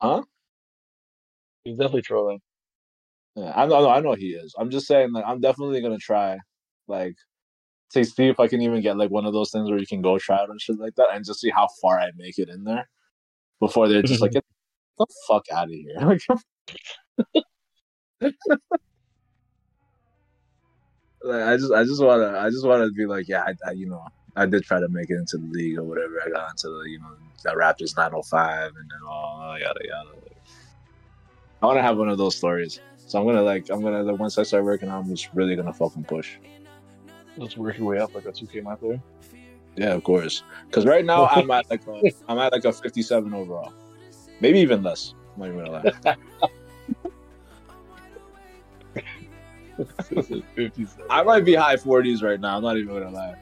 [0.00, 0.22] Huh?
[1.64, 2.40] He's definitely trolling.
[3.36, 4.54] Yeah, I know, I know he is.
[4.58, 6.38] I'm just saying, like, I'm definitely gonna try,
[6.88, 7.14] like,
[7.92, 10.02] to see if I can even get like one of those things where you can
[10.02, 12.48] go try it and shit like that, and just see how far I make it
[12.48, 12.88] in there
[13.60, 14.44] before they're just like, get
[14.98, 15.96] the fuck out of here.
[16.00, 16.22] Like,
[21.22, 23.86] like, I just, I just wanna, I just wanna be like, yeah, I, I, you
[23.88, 24.04] know,
[24.36, 26.20] I did try to make it into the league or whatever.
[26.24, 27.10] I got into the, you know,
[27.44, 30.10] the Raptors 905 and then all yada yada.
[31.62, 32.80] I want to have one of those stories.
[32.96, 35.72] So I'm gonna like, I'm gonna like, once I start working, I'm just really gonna
[35.72, 36.36] fucking push.
[37.36, 39.00] Let's work your way up like a 2K my player.
[39.76, 40.42] Yeah, of course.
[40.66, 43.72] Because right now I'm at like a, I'm at like a 57 overall,
[44.40, 45.14] maybe even less.
[45.34, 46.16] I'm not even gonna lie.
[50.56, 51.04] 57.
[51.10, 52.56] I might be high 40s right now.
[52.56, 53.36] I'm not even gonna lie.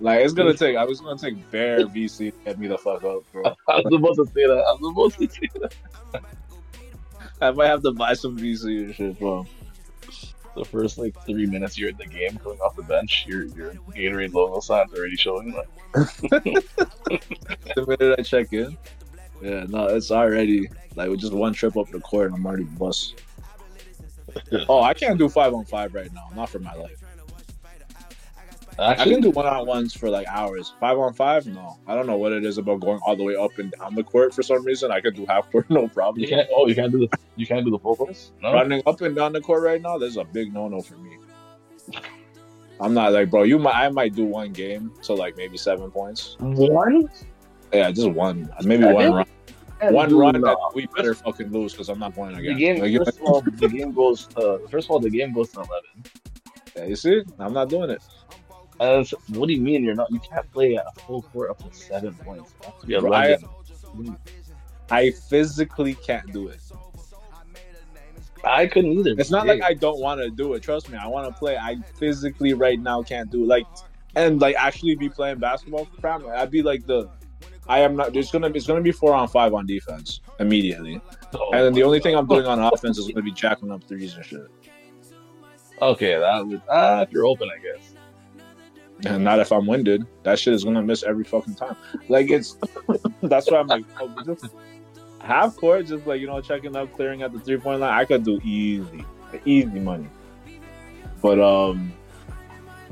[0.00, 0.76] Like it's gonna take.
[0.76, 3.44] I was gonna take bare VC to get me the fuck up, bro.
[3.68, 4.58] I was supposed to say that.
[4.58, 6.24] I was supposed to say that.
[7.42, 9.46] I might have to buy some VC and shit, bro.
[10.54, 13.72] The first like three minutes you're in the game, coming off the bench, your your
[13.90, 15.52] Gatorade logo sign's already showing.
[15.52, 15.68] Like,
[17.74, 18.76] The minute I check in,
[19.40, 22.64] yeah, no, it's already like with just one trip up the court, and I'm already
[22.64, 23.20] bust.
[24.68, 26.28] Oh, I can't do five on five right now.
[26.34, 27.01] Not for my life.
[28.78, 30.72] I actually, can do one on ones for like hours.
[30.80, 31.78] Five on five, no.
[31.86, 34.02] I don't know what it is about going all the way up and down the
[34.02, 34.90] court for some reason.
[34.90, 36.20] I could do half court, no problem.
[36.22, 36.48] you can't.
[36.54, 38.32] Oh, you can't do the you can't do the full course.
[38.42, 38.52] No.
[38.52, 41.18] Running up and down the court right now, there's a big no no for me.
[42.80, 43.42] I'm not like, bro.
[43.44, 46.36] You might, I might do one game to like maybe seven points.
[46.40, 47.08] One.
[47.72, 49.26] Yeah, just one, maybe I one think- run.
[49.94, 52.56] One run that we better fucking lose because I'm not playing The again.
[52.56, 52.80] game.
[52.82, 54.26] Like, First of all, the game goes.
[54.28, 56.04] To, first of all, the game goes to eleven.
[56.76, 58.00] yeah, you see, I'm not doing it.
[58.82, 60.10] It's- what do you mean you're not?
[60.10, 62.52] You can't play at a full court up to seven points.
[63.00, 63.36] Bro, I-
[64.90, 66.58] I physically can't do it.
[68.44, 69.14] I couldn't either.
[69.18, 70.62] It's not like I don't want to do it.
[70.62, 71.56] Trust me, I want to play.
[71.56, 73.46] I physically right now can't do it.
[73.46, 73.66] Like,
[74.16, 76.32] and like actually be playing basketball for family.
[76.32, 77.08] I'd be like the.
[77.68, 78.12] I am not.
[78.12, 78.48] There's gonna.
[78.48, 81.00] It's gonna be four on five on defense immediately,
[81.34, 83.84] Oh and then the only thing I'm doing on offense is gonna be jacking up
[83.84, 84.46] threes and shit.
[85.80, 86.60] Okay, that would.
[86.68, 87.94] Ah, if you're open, I guess.
[89.04, 90.06] And not if I'm winded.
[90.22, 91.76] That shit is gonna miss every fucking time.
[92.08, 92.56] Like it's.
[93.22, 94.46] that's why I'm like, oh, just
[95.20, 97.92] half court, just like you know, checking up, clearing at the three point line.
[97.92, 99.04] I could do easy,
[99.44, 100.08] easy money.
[101.20, 101.92] But um,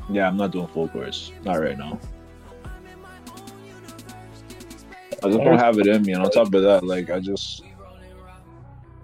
[0.09, 1.32] yeah, I'm not doing full course.
[1.44, 1.98] Not right now.
[5.22, 6.12] I just don't have it in me.
[6.12, 7.62] And on top of that, like I just,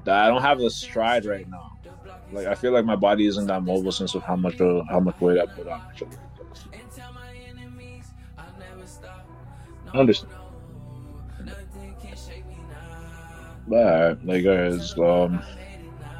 [0.06, 1.72] I don't have the stride right now.
[2.32, 5.00] Like I feel like my body isn't that mobile since of how much uh, how
[5.00, 5.82] much weight I put on.
[9.92, 10.32] I understand.
[13.66, 15.44] But alright, like guys, um,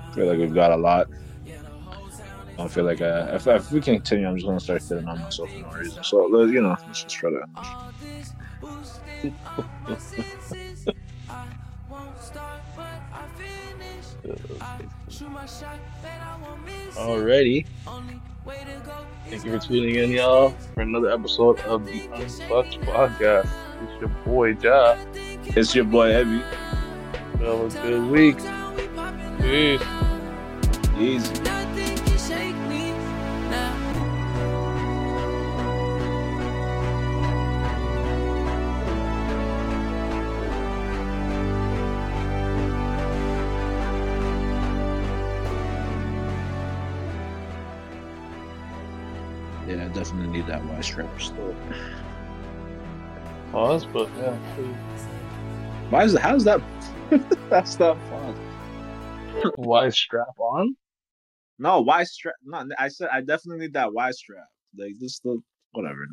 [0.05, 1.09] I feel like we've got a lot.
[2.59, 5.53] I feel like uh, if, if we continue, I'm just gonna start sitting on myself
[5.53, 6.03] for no reason.
[6.03, 7.47] So uh, you know, let's just try to.
[16.97, 17.67] Alrighty.
[18.47, 23.49] Thank you for tuning in, y'all, for another episode of the Unfucked Podcast.
[23.83, 24.97] It's your boy, Jah.
[25.15, 26.43] It's your boy Ebby.
[27.41, 28.39] Have a good week.
[29.41, 29.83] Peace.
[30.97, 31.66] Easy.
[50.37, 51.55] Need that Y strap still.
[53.53, 54.37] Pause, but yeah.
[55.91, 56.23] Why is that?
[56.23, 56.61] How's that?
[57.49, 58.35] That's not fun.
[59.57, 60.77] Why strap on?
[61.59, 62.35] No, Y strap.
[62.45, 64.47] No, I said I definitely need that Y strap.
[64.77, 65.41] Like this, the
[65.73, 66.07] whatever.